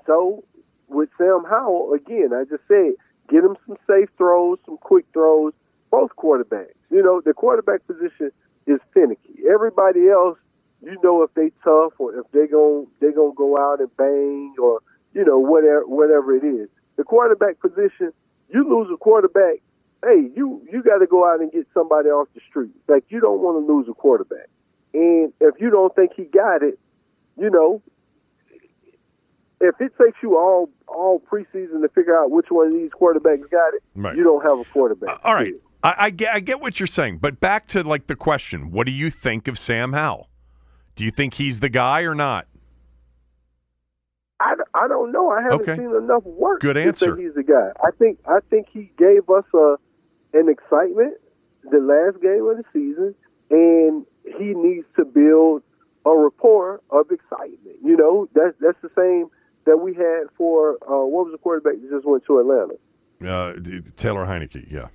[0.07, 0.45] So,
[0.89, 2.93] with Sam Howell, again, I just said,
[3.29, 5.53] get him some safe throws, some quick throws,
[5.91, 6.75] both quarterbacks.
[6.91, 8.31] You know, the quarterback position
[8.67, 9.35] is finicky.
[9.53, 10.39] Everybody else,
[10.83, 14.55] you know, if they tough or if they going they gonna go out and bang
[14.61, 14.81] or
[15.15, 16.69] you know whatever whatever it is.
[16.97, 18.13] The quarterback position,
[18.49, 19.61] you lose a quarterback,
[20.05, 22.71] hey, you you got to go out and get somebody off the street.
[22.89, 24.49] Like you don't want to lose a quarterback,
[24.93, 26.79] and if you don't think he got it,
[27.39, 27.83] you know,
[29.61, 33.49] if it takes you all all preseason to figure out which one of these quarterbacks
[33.51, 34.17] got it, right.
[34.17, 35.11] you don't have a quarterback.
[35.11, 38.07] Uh, all right, I, I, get I get what you're saying, but back to like
[38.07, 40.29] the question: What do you think of Sam Howell?
[40.97, 42.47] Do you think he's the guy or not?
[44.41, 45.31] I, I don't know.
[45.31, 45.77] I haven't okay.
[45.77, 46.61] seen enough work.
[46.61, 47.17] Good answer.
[47.17, 47.71] he's the guy.
[47.83, 49.77] I think I think he gave us a
[50.35, 51.15] an excitement
[51.71, 53.15] the last game of the season,
[53.51, 55.63] and he needs to build
[56.05, 57.77] a rapport of excitement.
[57.83, 59.31] You know, that's that's the same
[59.65, 62.75] that we had for uh, what was the quarterback that just went to Atlanta?
[63.23, 63.55] Uh,
[63.97, 64.89] Taylor Heinicke, yeah.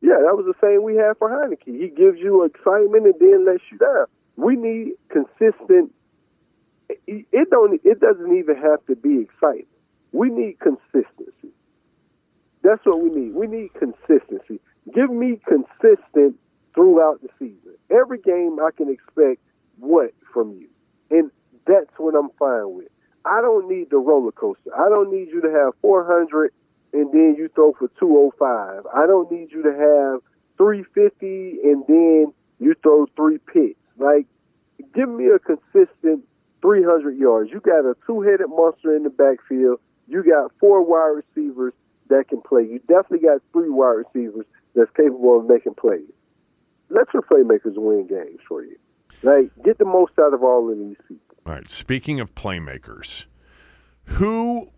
[0.00, 1.80] Yeah, that was the same we had for Heinicke.
[1.80, 4.06] He gives you excitement and then lets you down.
[4.36, 5.94] We need consistent.
[7.06, 7.80] It don't.
[7.84, 9.68] It doesn't even have to be excitement.
[10.10, 11.54] We need consistency.
[12.62, 13.34] That's what we need.
[13.34, 14.60] We need consistency.
[14.94, 16.36] Give me consistent
[16.74, 17.76] throughout the season.
[17.90, 19.40] Every game I can expect
[19.78, 20.68] what from you.
[21.10, 21.30] And
[21.66, 22.88] that's what I'm fine with.
[23.24, 24.70] I don't need the roller coaster.
[24.74, 26.52] I don't need you to have 400
[26.92, 28.86] and then you throw for 205.
[28.94, 30.20] I don't need you to have
[30.58, 33.78] 350 and then you throw three picks.
[33.98, 34.26] Like,
[34.94, 36.24] give me a consistent
[36.60, 37.50] 300 yards.
[37.50, 39.80] You got a two headed monster in the backfield.
[40.08, 41.74] You got four wide receivers
[42.12, 42.62] that can play.
[42.62, 46.10] You definitely got three wide receivers that's capable of making plays.
[46.88, 48.76] Let your playmakers win games for you.
[49.22, 51.36] Like, get the most out of all of these people.
[51.46, 51.68] All right.
[51.68, 53.24] Speaking of playmakers,
[54.04, 54.68] who,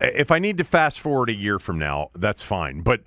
[0.00, 2.82] if I need to fast forward a year from now, that's fine.
[2.82, 3.00] But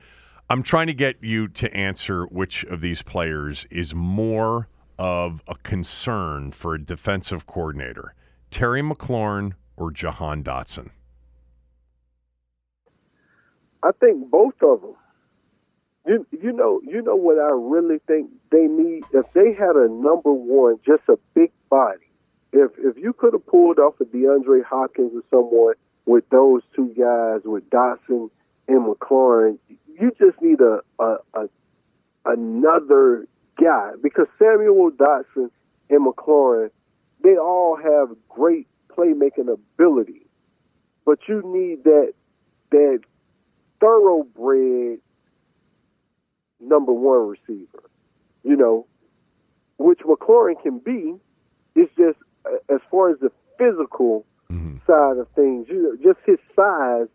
[0.49, 4.67] I'm trying to get you to answer which of these players is more
[4.99, 8.13] of a concern for a defensive coordinator,
[8.51, 10.89] Terry McLaurin or Jahan Dotson.
[13.83, 14.95] I think both of them.
[16.05, 19.87] You you know you know what I really think they need if they had a
[19.87, 22.07] number one, just a big body.
[22.51, 25.75] If if you could have pulled off a DeAndre Hopkins or someone
[26.05, 28.29] with those two guys with Dotson
[28.67, 29.59] and McLaurin,
[29.99, 31.49] you just need a, a, a
[32.25, 33.25] another
[33.61, 35.49] guy because Samuel Dotson
[35.89, 36.69] and McLaurin,
[37.23, 40.25] they all have great playmaking ability,
[41.05, 42.13] but you need that
[42.71, 43.01] that
[43.83, 44.99] thoroughbred
[46.61, 47.83] number one receiver,
[48.43, 48.87] you know,
[49.77, 51.15] which McLaurin can be.
[51.75, 52.17] It's just
[52.69, 54.77] as far as the physical mm-hmm.
[54.87, 57.07] side of things, you know, just his size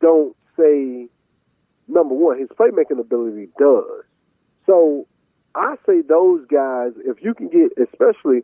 [0.00, 1.08] don't say
[1.86, 2.40] number one.
[2.40, 4.04] His playmaking ability does.
[4.66, 5.06] So
[5.54, 8.42] I say those guys, if you can get, especially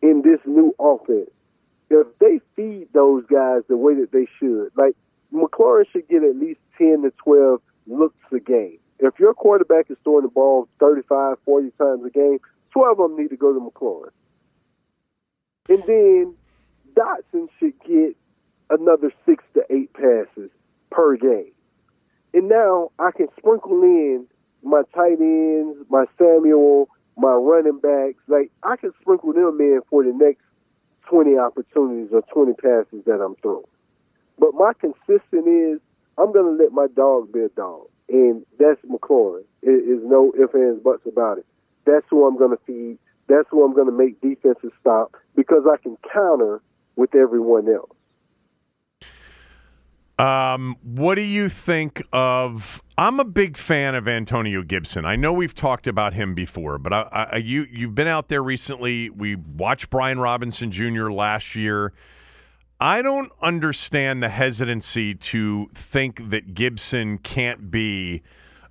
[0.00, 1.30] in this new offense,
[1.90, 4.94] if they feed those guys the way that they should, like
[5.32, 8.78] McLaurin should get at least 10 to 12 looks a game.
[8.98, 12.38] If your quarterback is throwing the ball 35, 40 times a game,
[12.72, 14.10] 12 of them need to go to McLaurin.
[15.68, 16.34] And then
[16.94, 18.16] Dotson should get
[18.70, 20.50] another six to eight passes
[20.90, 21.52] per game.
[22.34, 24.26] And now I can sprinkle in
[24.62, 28.22] my tight ends, my Samuel, my running backs.
[28.26, 30.42] Like I can sprinkle them in for the next
[31.08, 33.64] 20 opportunities or 20 passes that I'm throwing.
[34.38, 35.80] But my consistent is
[36.16, 39.44] I'm going to let my dog be a dog, and that's McLaurin.
[39.62, 41.46] It is no ifs ands buts about it.
[41.86, 42.98] That's who I'm going to feed.
[43.28, 46.60] That's who I'm going to make defenses stop because I can counter
[46.96, 47.90] with everyone else.
[50.18, 52.82] Um, what do you think of?
[52.96, 55.04] I'm a big fan of Antonio Gibson.
[55.04, 58.42] I know we've talked about him before, but I, I, you you've been out there
[58.42, 59.10] recently.
[59.10, 61.12] We watched Brian Robinson Jr.
[61.12, 61.92] last year.
[62.80, 68.22] I don't understand the hesitancy to think that Gibson can't be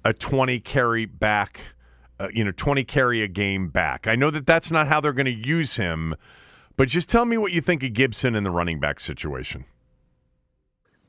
[0.06, 1.60] a 20 carry back,
[2.18, 4.08] uh, you know, 20 carry a game back.
[4.08, 6.16] I know that that's not how they're going to use him,
[6.78, 9.66] but just tell me what you think of Gibson in the running back situation.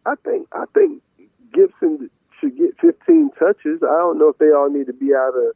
[0.04, 1.02] I think I think
[1.52, 3.80] Gibson should get 15 touches.
[3.82, 5.54] I don't know if they all need to be out of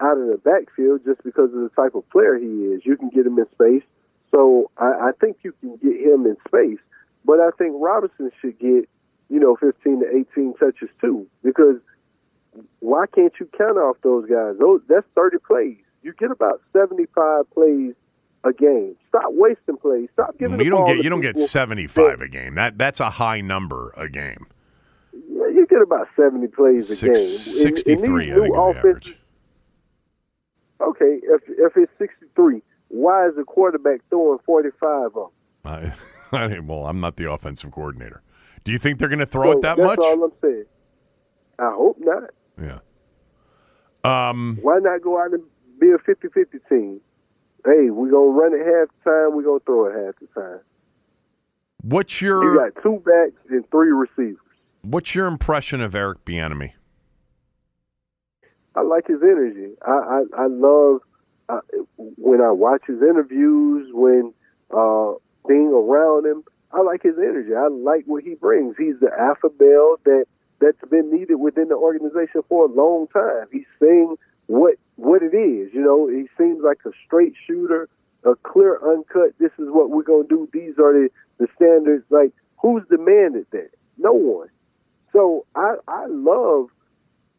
[0.00, 2.82] out of the backfield just because of the type of player he is.
[2.84, 3.82] You can get him in space.
[4.34, 6.82] So I, I think you can get him in space.
[7.24, 8.88] But I think Robinson should get,
[9.30, 11.26] you know, 15 to 18 touches too.
[11.42, 11.76] Because
[12.80, 14.56] why can't you count off those guys?
[14.58, 15.78] Those that's 30 plays.
[16.02, 17.94] You get about 75 plays
[18.42, 18.96] a game.
[19.08, 20.08] Stop wasting plays.
[20.12, 20.60] Stop giving.
[20.60, 22.56] you don't get you don't get 75 a game.
[22.56, 24.46] That that's a high number a game.
[25.12, 27.38] Yeah, you get about 70 plays a Six, game.
[27.38, 29.16] 63 in, in I think is average.
[30.80, 35.26] Okay, if if it's 63, why is the quarterback throwing 45 of them?
[35.64, 35.92] I,
[36.36, 38.22] I mean, well, I'm not the offensive coordinator.
[38.64, 39.98] Do you think they're going to throw so it that that's much?
[39.98, 40.64] That's all I'm saying.
[41.58, 42.30] I hope not.
[42.60, 42.78] Yeah.
[44.04, 45.42] Um, Why not go out and
[45.80, 47.00] be a 50-50 team?
[47.64, 49.36] Hey, we're going to run it half the time.
[49.36, 50.60] We're going to throw it half the time.
[51.82, 52.42] What's your...
[52.42, 54.38] You got two backs and three receivers.
[54.82, 56.72] What's your impression of Eric Bieniemy?
[58.76, 59.74] I like his energy.
[59.86, 61.00] I I, I love
[61.48, 61.60] uh,
[61.96, 64.32] when I watch his interviews, when
[64.74, 65.12] uh,
[65.46, 66.44] being around him.
[66.72, 67.54] I like his energy.
[67.54, 68.76] I like what he brings.
[68.76, 70.24] He's the alpha male that
[70.60, 73.46] that's been needed within the organization for a long time.
[73.52, 74.16] He's saying
[74.46, 75.72] what what it is.
[75.72, 77.88] You know, he seems like a straight shooter,
[78.24, 79.34] a clear, uncut.
[79.38, 80.48] This is what we're gonna do.
[80.52, 82.04] These are the the standards.
[82.10, 83.70] Like who's demanded that?
[83.98, 84.48] No one.
[85.12, 86.70] So I I love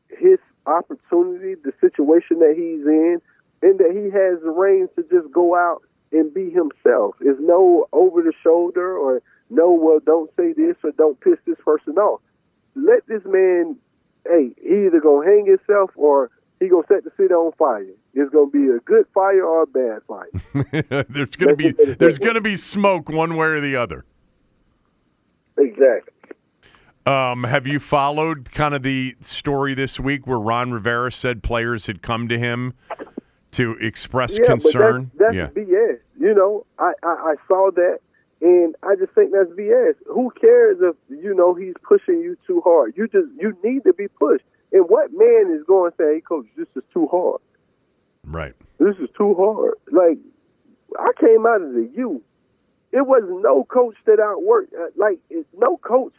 [0.10, 3.22] his opportunity, the situation that he's in,
[3.66, 7.16] and that he has the reins to just go out and be himself.
[7.20, 11.58] There's no over the shoulder or no, well, don't say this or don't piss this
[11.66, 12.22] person off.
[12.76, 13.76] Let this man,
[14.28, 17.88] hey, he either gonna hang himself or he gonna set the city on fire.
[18.14, 21.04] It's gonna be a good fire or a bad fire.
[21.10, 24.06] there's gonna be there's gonna be smoke one way or the other.
[25.58, 26.14] Exactly.
[27.08, 31.86] Um, have you followed kind of the story this week where Ron Rivera said players
[31.86, 32.74] had come to him
[33.56, 35.12] to express yeah, concern?
[35.16, 35.64] But that's, that's yeah.
[35.64, 36.00] BS.
[36.20, 38.00] You know, I, I, I saw that,
[38.42, 39.96] and I just think that's BS.
[40.08, 42.94] Who cares if you know he's pushing you too hard?
[42.96, 44.46] You just you need to be pushed.
[44.72, 47.42] And what man is going to say, "Hey, coach, this is too hard"?
[48.26, 48.54] Right.
[48.80, 49.76] This is too hard.
[49.92, 50.18] Like
[51.00, 52.22] I came out of the U.
[52.92, 54.74] It was no coach that outworked.
[54.74, 56.14] Uh, like it, no coach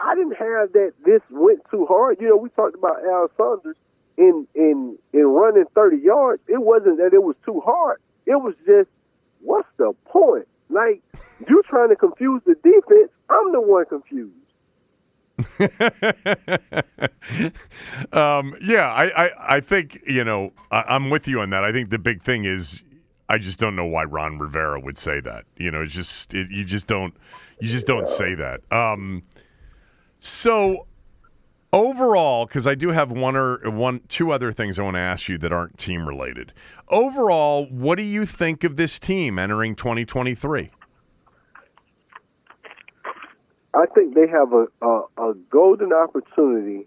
[0.00, 0.92] I didn't have that.
[1.04, 2.18] This went too hard.
[2.20, 3.76] You know, we talked about Al Saunders
[4.18, 6.42] in in in running 30 yards.
[6.48, 8.00] It wasn't that it was too hard.
[8.26, 8.90] It was just,
[9.40, 10.46] what's the point?
[10.68, 11.00] Like
[11.48, 13.10] you trying to confuse the defense.
[13.30, 14.34] I'm the one confused.
[18.12, 21.62] um, yeah, I, I, I, think you know I, am with you on that.
[21.62, 22.82] I think the big thing is
[23.28, 25.44] I just don't know why Ron Rivera would say that.
[25.56, 27.14] You know, it's just it, you just don't
[27.60, 28.62] you just don't say that.
[28.72, 29.22] Um,
[30.18, 30.88] so
[31.72, 35.28] overall, because I do have one or one two other things I want to ask
[35.28, 36.52] you that aren't team related.
[36.88, 40.70] Overall, what do you think of this team entering 2023?
[43.74, 46.86] I think they have a, a, a golden opportunity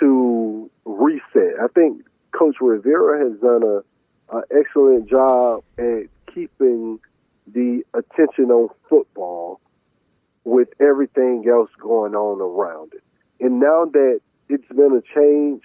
[0.00, 1.60] to reset.
[1.62, 6.98] I think Coach Rivera has done a, a excellent job at keeping
[7.46, 9.60] the attention on football
[10.44, 13.02] with everything else going on around it.
[13.40, 15.62] And now that it's been a change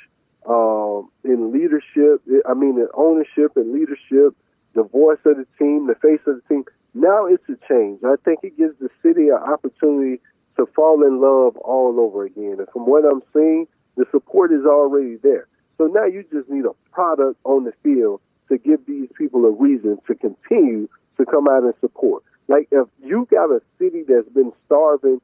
[0.48, 4.36] um, in leadership, I mean, in ownership and leadership,
[4.74, 8.00] the voice of the team, the face of the team, now it's a change.
[8.04, 10.22] I think it gives the city an opportunity
[10.58, 12.56] to fall in love all over again.
[12.60, 13.68] And from what I'm seeing,
[13.98, 15.48] the support is already there.
[15.78, 19.52] So now you just need a product on the field to give these people a
[19.52, 22.24] reason to continue to come out and support.
[22.48, 25.20] Like if you got a city that's been starving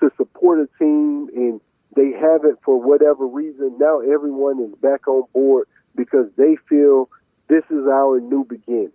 [0.00, 1.60] to support a team and
[1.96, 5.66] they haven't for whatever reason, now everyone is back on board
[5.96, 7.08] because they feel
[7.48, 8.92] this is our new beginning.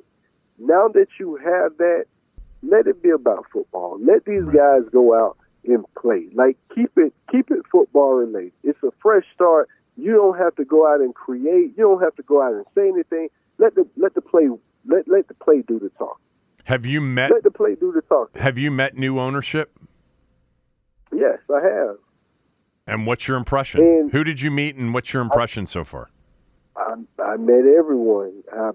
[0.57, 2.05] Now that you have that,
[2.63, 3.99] let it be about football.
[4.01, 6.27] Let these guys go out and play.
[6.33, 8.53] Like keep it keep it football related.
[8.63, 9.69] It's a fresh start.
[9.97, 11.73] You don't have to go out and create.
[11.77, 13.29] You don't have to go out and say anything.
[13.57, 14.47] Let the let the play
[14.85, 16.19] let let the play do the talk.
[16.63, 17.31] Have you met?
[17.31, 18.35] Let the play do the talk.
[18.37, 19.77] Have you met new ownership?
[21.13, 21.97] Yes, I have.
[22.87, 23.81] And what's your impression?
[23.81, 26.09] And Who did you meet, and what's your impression I, so far?
[26.75, 28.43] I, I met everyone.
[28.53, 28.71] I,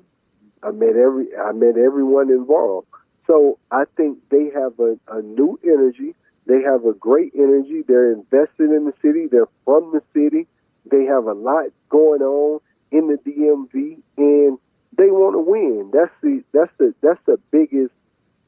[0.63, 1.29] I met every.
[1.37, 2.89] I met everyone involved.
[3.27, 6.15] So I think they have a, a new energy.
[6.47, 7.83] They have a great energy.
[7.87, 9.27] They're invested in the city.
[9.31, 10.49] They're from the city.
[10.91, 14.59] They have a lot going on in the DMV, and
[14.99, 15.91] they want to win.
[15.93, 17.93] That's the that's the that's the biggest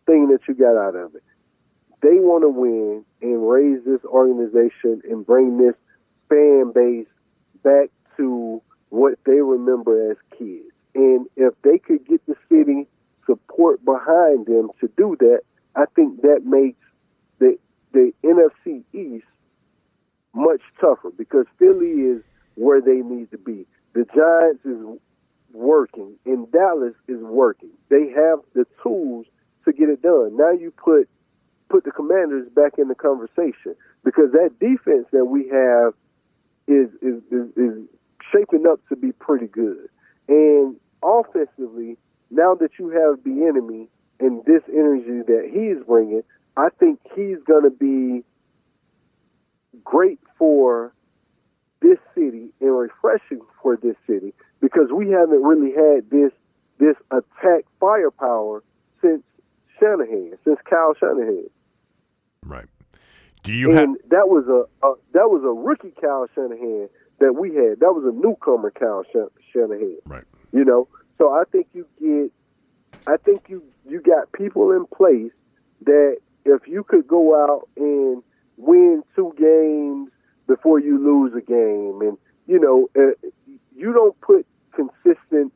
[0.06, 1.22] thing that you got out of it.
[2.03, 5.76] They want to win and raise this organization and bring this
[6.28, 7.07] fan base
[7.62, 10.68] back to what they remember as kids.
[10.94, 12.88] And if they could get the city
[13.24, 15.42] support behind them to do that,
[15.76, 16.80] I think that makes
[17.38, 17.59] the
[17.92, 19.26] the NFC East
[20.34, 22.22] much tougher because Philly is
[22.57, 23.66] where they need to be.
[23.94, 24.98] The Giants is
[25.53, 27.70] working and Dallas is working.
[27.90, 29.26] They have the tools
[29.64, 30.36] to get it done.
[30.36, 31.09] Now you put
[31.72, 35.94] put the Commanders back in the conversation because that defense that we have
[36.68, 37.88] is is, is, is
[38.30, 39.88] shaping up to be pretty good.
[40.28, 41.96] And offensively,
[42.30, 43.88] now that you have Bieniemy
[44.20, 46.22] and this energy that he's bringing,
[46.56, 48.22] I think he's going to be
[49.82, 50.92] great for
[51.80, 56.32] this city and refreshing for this city because we haven't really had this
[56.78, 58.62] this attack firepower
[59.00, 59.22] since
[59.78, 61.48] Shanahan, since Kyle Shanahan.
[62.45, 62.66] Right.
[63.43, 66.88] Do you and have that was a, a, that was a rookie Kyle Shanahan
[67.20, 67.80] that we had.
[67.80, 69.05] That was a newcomer Kyle
[69.53, 69.99] Shanahan.
[70.07, 70.24] Right.
[70.53, 70.88] You know,
[71.18, 72.32] so I think you get,
[73.07, 75.32] I think you you got people in place
[75.84, 78.22] that if you could go out and
[78.57, 80.11] win two games
[80.47, 83.12] before you lose a game, and you know, uh,
[83.74, 85.53] you don't put consistent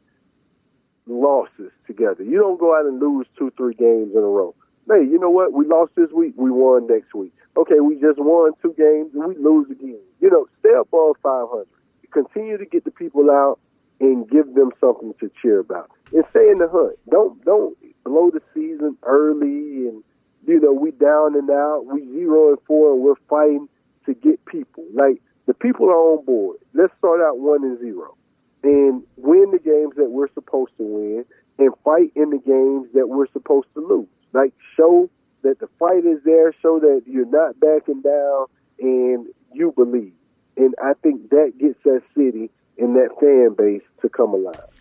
[1.07, 2.25] losses together.
[2.25, 4.55] You don't go out and lose two, three games in a row.
[4.89, 5.53] Hey, you know what?
[5.53, 7.33] We lost this week, we won next week.
[7.57, 10.01] Okay, we just won two games and we lose again.
[10.21, 11.67] You know, stay above 500.
[12.13, 13.59] Continue to get the people out
[14.01, 16.97] and give them something to cheer about, and stay in the hunt.
[17.11, 20.03] Don't don't blow the season early and
[20.47, 23.69] you know, we down and out, we zero and four, and we're fighting
[24.07, 24.85] to get people.
[24.95, 26.59] Like the people are on board.
[26.73, 28.17] Let's start out one and zero,
[28.63, 31.25] and win the games that we're supposed to win,
[31.59, 34.09] and fight in the games that we're supposed to lose.
[34.37, 35.09] Like show
[35.43, 38.47] that the fight is there, show that you're not backing down,
[38.79, 40.13] and you believe.
[40.59, 44.76] And I think that gets that city and that fan base to come alive.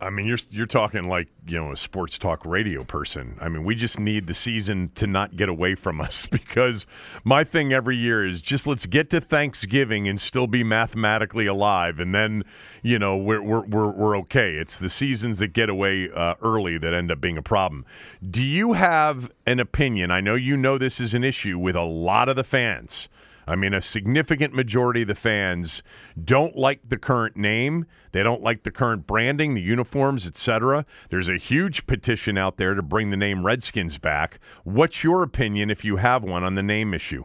[0.00, 3.36] I mean, you're you're talking like you know a sports talk radio person.
[3.40, 6.86] I mean, we just need the season to not get away from us because
[7.22, 12.00] my thing every year is just let's get to Thanksgiving and still be mathematically alive,
[12.00, 12.44] and then
[12.82, 14.54] you know we're we're we're, we're okay.
[14.54, 17.86] It's the seasons that get away uh, early that end up being a problem.
[18.28, 20.10] Do you have an opinion?
[20.10, 23.08] I know you know this is an issue with a lot of the fans
[23.46, 25.82] I mean, a significant majority of the fans
[26.22, 27.86] don't like the current name.
[28.12, 30.86] They don't like the current branding, the uniforms, etc.
[31.10, 34.38] There's a huge petition out there to bring the name Redskins back.
[34.64, 37.24] What's your opinion, if you have one, on the name issue?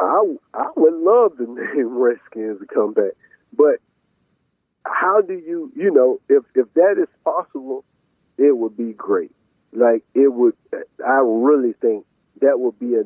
[0.00, 3.12] I I would love the name Redskins to come back,
[3.52, 3.76] but
[4.84, 7.84] how do you you know if if that is possible,
[8.38, 9.32] it would be great.
[9.72, 10.54] Like it would,
[11.06, 12.06] I really think
[12.40, 13.02] that would be a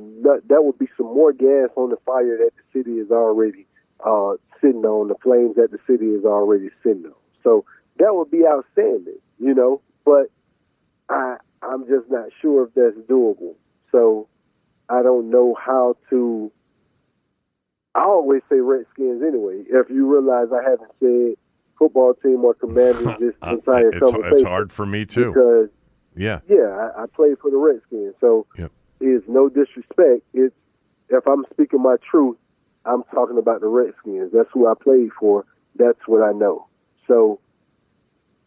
[0.48, 3.66] that would be some more gas on the fire that the city is already
[4.04, 7.12] uh, sitting on, the flames that the city is already sitting on.
[7.42, 7.64] So
[7.98, 9.80] that would be outstanding, you know.
[10.04, 10.30] But
[11.08, 13.54] I I'm just not sure if that's doable.
[13.92, 14.28] So
[14.88, 16.50] I don't know how to.
[17.94, 19.62] I always say Redskins anyway.
[19.68, 21.36] If you realize I haven't said
[21.78, 25.28] football team or Commanders this entire it's, conversation, it's hard for me too.
[25.28, 25.68] Because
[26.16, 28.72] yeah, yeah, I, I played for the Redskins, so Yep.
[29.04, 30.22] It's no disrespect.
[30.32, 30.54] It's
[31.10, 32.38] if I'm speaking my truth,
[32.86, 34.32] I'm talking about the Redskins.
[34.32, 35.44] That's who I played for.
[35.76, 36.66] That's what I know.
[37.06, 37.40] So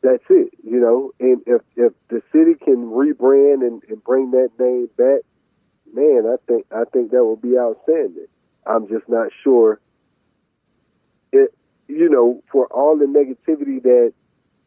[0.01, 1.11] that's it, you know.
[1.19, 5.21] And if if the city can rebrand and, and bring that name back,
[5.93, 8.27] man, I think I think that would be outstanding.
[8.65, 9.79] I'm just not sure.
[11.31, 11.53] It,
[11.87, 14.13] you know, for all the negativity that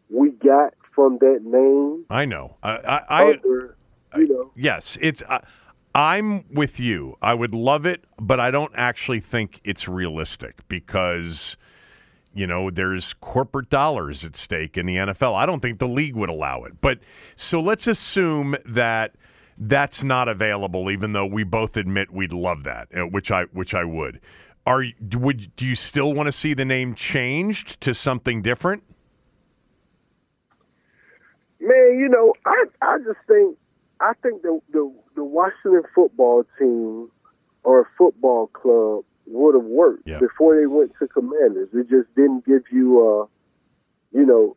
[0.09, 2.57] we got from that name, I know.
[2.63, 3.77] I, I, I under,
[4.17, 5.23] you know, yes, it's.
[5.29, 5.41] Uh,
[5.95, 7.17] I'm with you.
[7.21, 11.57] I would love it, but I don't actually think it's realistic because
[12.33, 15.35] you know there's corporate dollars at stake in the NFL.
[15.35, 16.81] I don't think the league would allow it.
[16.81, 16.99] But
[17.35, 19.15] so let's assume that
[19.59, 23.75] that's not available, even though we both admit we'd love that, uh, which I which
[23.75, 24.21] I would.
[24.67, 24.85] Are
[25.15, 28.85] would do you still want to see the name changed to something different?
[31.61, 33.57] man, you know, I I just think
[34.01, 37.11] I think the the, the Washington football team
[37.63, 40.19] or football club would have worked Yeah.
[40.19, 41.69] before they went to Commanders.
[41.75, 43.27] It just didn't give you, uh,
[44.19, 44.57] you know,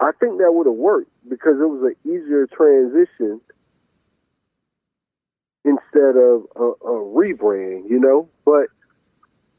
[0.00, 3.42] I think that would have worked because it was an easier transition
[5.62, 8.30] instead of a, a rebrand, you know.
[8.46, 8.68] But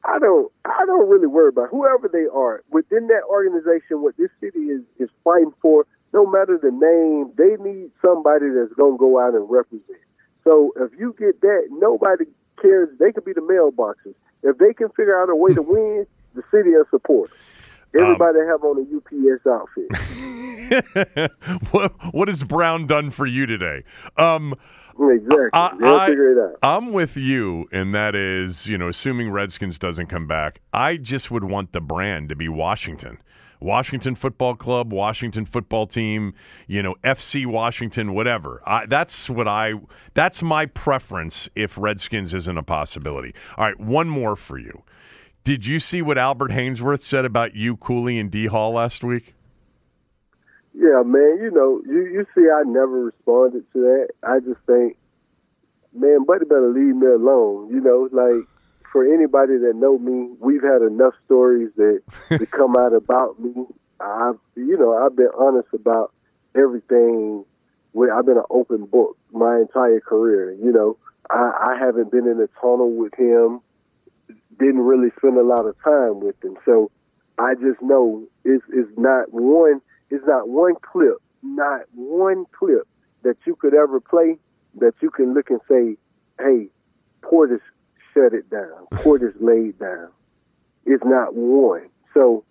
[0.04, 4.02] I don't, I don't really worry about whoever they are within that organization.
[4.02, 8.74] What this city is is fighting for, no matter the name, they need somebody that's
[8.74, 10.00] gonna go out and represent.
[10.44, 12.26] So if you get that, nobody
[12.62, 12.90] cares.
[13.00, 14.14] They could be the mailboxes.
[14.44, 16.06] If they can figure out a way to win,
[16.36, 17.32] the city will support.
[17.94, 21.32] Everybody have on a UPS outfit.
[21.72, 23.84] what what has Brown done for you today?
[24.18, 24.56] Um,
[24.98, 25.50] exactly.
[25.54, 26.58] I- They'll I- figure it out.
[26.64, 31.32] I'm with you, and that is, you know, assuming Redskins doesn't come back, I just
[31.32, 33.18] would want the brand to be Washington.
[33.62, 36.34] Washington Football Club, Washington Football Team,
[36.68, 38.62] you know, FC Washington, whatever.
[38.66, 39.74] I, that's what I.
[40.14, 41.48] That's my preference.
[41.56, 43.34] If Redskins isn't a possibility.
[43.58, 44.84] All right, one more for you.
[45.44, 49.34] Did you see what Albert Haynesworth said about you, Cooley, and D Hall last week?
[50.74, 51.40] Yeah, man.
[51.42, 54.08] You know, you you see, I never responded to that.
[54.24, 54.98] I just think,
[55.94, 57.70] man, buddy, better leave me alone.
[57.70, 58.48] You know, like
[58.92, 63.66] for anybody that know me, we've had enough stories that to come out about me.
[64.00, 66.14] I've, you know, I've been honest about
[66.56, 67.46] everything.
[67.96, 70.54] I've been an open book my entire career.
[70.54, 70.98] You know,
[71.30, 73.62] I, I haven't been in a tunnel with him.
[74.60, 76.92] Didn't really spend a lot of time with him, so
[77.40, 82.88] I just know it's it's not one it's not one clip, not one clip
[83.24, 84.38] that you could ever play
[84.76, 85.98] that you can look and say,
[86.38, 86.68] "Hey,
[87.24, 87.62] Portis
[88.14, 88.88] shut it down.
[88.92, 88.98] Mm-hmm.
[88.98, 90.10] Portis laid down."
[90.86, 91.90] It's not one.
[92.14, 92.44] So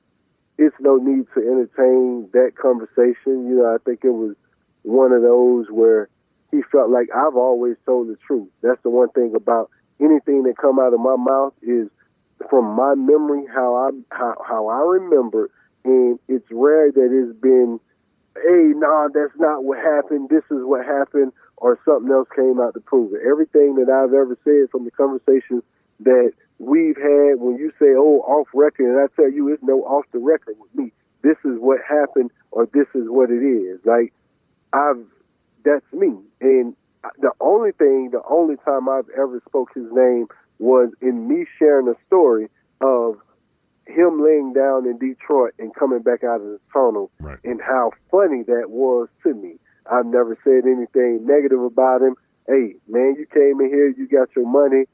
[0.59, 3.49] it's no need to entertain that conversation.
[3.49, 4.37] You know, I think it was
[4.83, 6.09] one of those where
[6.51, 8.49] he felt like I've always told the truth.
[8.63, 11.89] That's the one thing about anything that come out of my mouth is
[12.49, 15.51] from my memory how I how, how I remember
[15.85, 17.79] and it's rare that it's been
[18.35, 22.75] hey nah that's not what happened this is what happened or something else came out
[22.75, 25.63] to prove it everything that I've ever said from the conversations
[26.01, 29.83] that we've had when you say oh off record and I tell you it's no
[29.85, 33.81] off the record with me this is what happened or this is what it is
[33.85, 34.13] like
[34.73, 35.05] I've
[35.65, 36.75] that's me and
[37.21, 40.27] the only thing the only time I've ever spoke his name
[40.59, 42.49] was in me sharing a story
[42.83, 43.17] of
[43.87, 47.39] him laying down in Detroit and coming back out of the tunnel Right.
[47.45, 49.57] and how funny that was to me.
[49.91, 52.15] I've never said anything negative about him.
[52.47, 54.85] Hey, man, you came in here, you got your money.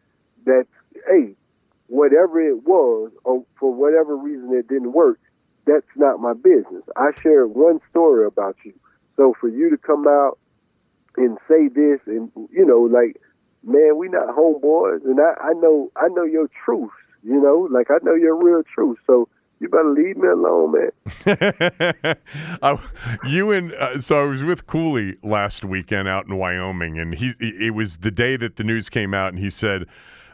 [0.45, 0.69] That's,
[1.09, 1.35] hey,
[1.89, 5.19] whatever it was, or for whatever reason it didn't work,
[5.67, 6.83] that's not my business.
[6.97, 8.73] I shared one story about you.
[9.17, 10.39] So for you to come out
[11.17, 13.21] and say this and, you know, like,
[13.65, 16.93] man, we not homeboys, and I, I know I know your truth.
[17.23, 18.99] You know, like I know your real truth.
[19.07, 19.29] So
[19.61, 20.75] you better leave me alone,
[21.25, 22.17] man.
[23.27, 27.35] You and uh, so I was with Cooley last weekend out in Wyoming, and he
[27.41, 29.87] it was the day that the news came out, and he said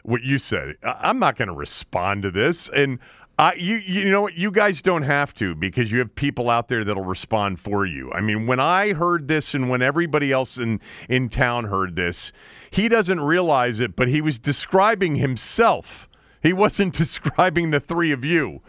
[0.03, 0.75] what you said.
[0.83, 2.99] I'm not going to respond to this, and
[3.39, 4.35] I, you, you know what?
[4.35, 8.11] You guys don't have to because you have people out there that'll respond for you.
[8.11, 10.79] I mean, when I heard this and when everybody else in,
[11.09, 12.31] in town heard this,
[12.69, 16.07] he doesn't realize it, but he was describing himself.
[16.43, 18.61] He wasn't describing the three of you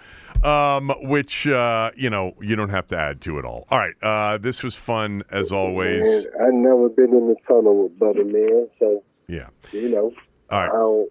[0.45, 3.67] um, which uh, you know you don't have to add to it all.
[3.71, 6.05] All right, uh, this was fun as always.
[6.05, 10.13] Man, I've never been in the tunnel with Buddy Man, so yeah, you know.
[10.51, 10.71] All right.
[10.71, 11.07] I'll,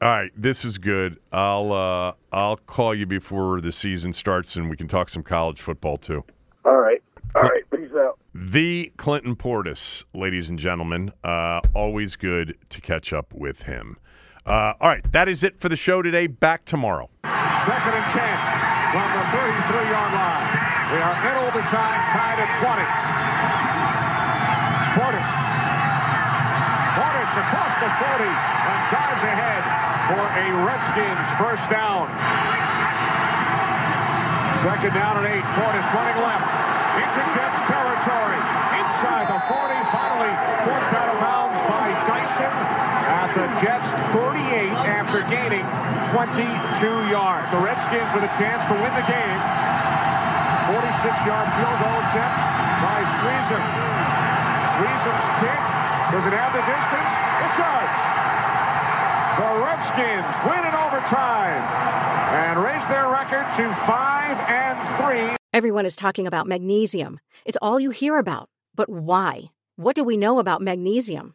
[0.00, 1.18] all right, this is good.
[1.32, 5.60] I'll uh, I'll call you before the season starts, and we can talk some college
[5.60, 6.24] football too.
[6.64, 7.02] All right,
[7.34, 7.62] all right.
[7.70, 8.18] Peace out.
[8.34, 11.12] The Clinton Portis, ladies and gentlemen.
[11.24, 13.96] Uh, always good to catch up with him.
[14.46, 16.26] Uh, all right, that is it for the show today.
[16.26, 17.10] Back tomorrow.
[17.68, 18.24] Second and 10
[18.96, 20.48] from the 33 yard line.
[20.88, 22.80] We are in overtime, tied at 20.
[24.96, 25.32] Portis.
[26.96, 29.62] Portis across the 40 and dives ahead
[30.08, 32.08] for a Redskins first down.
[34.64, 35.44] Second down and eight.
[35.52, 36.48] Portis running left
[37.04, 38.40] into Jets territory.
[38.80, 40.32] Inside the 40, finally
[40.64, 42.88] forced out of bounds by Dyson
[43.34, 45.64] the Jets 48 after gaining
[46.12, 47.48] 22 yards.
[47.52, 49.40] The Redskins with a chance to win the game.
[50.68, 52.36] 46-yard field goal attempt
[52.84, 53.64] by Suisham.
[54.76, 55.62] Suisham's kick.
[56.12, 57.12] Does it have the distance?
[57.44, 57.96] It does.
[59.40, 61.62] The Redskins win in overtime
[62.32, 65.36] and raise their record to 5 and 3.
[65.52, 67.20] Everyone is talking about magnesium.
[67.44, 68.48] It's all you hear about.
[68.74, 69.50] But why?
[69.76, 71.34] What do we know about magnesium?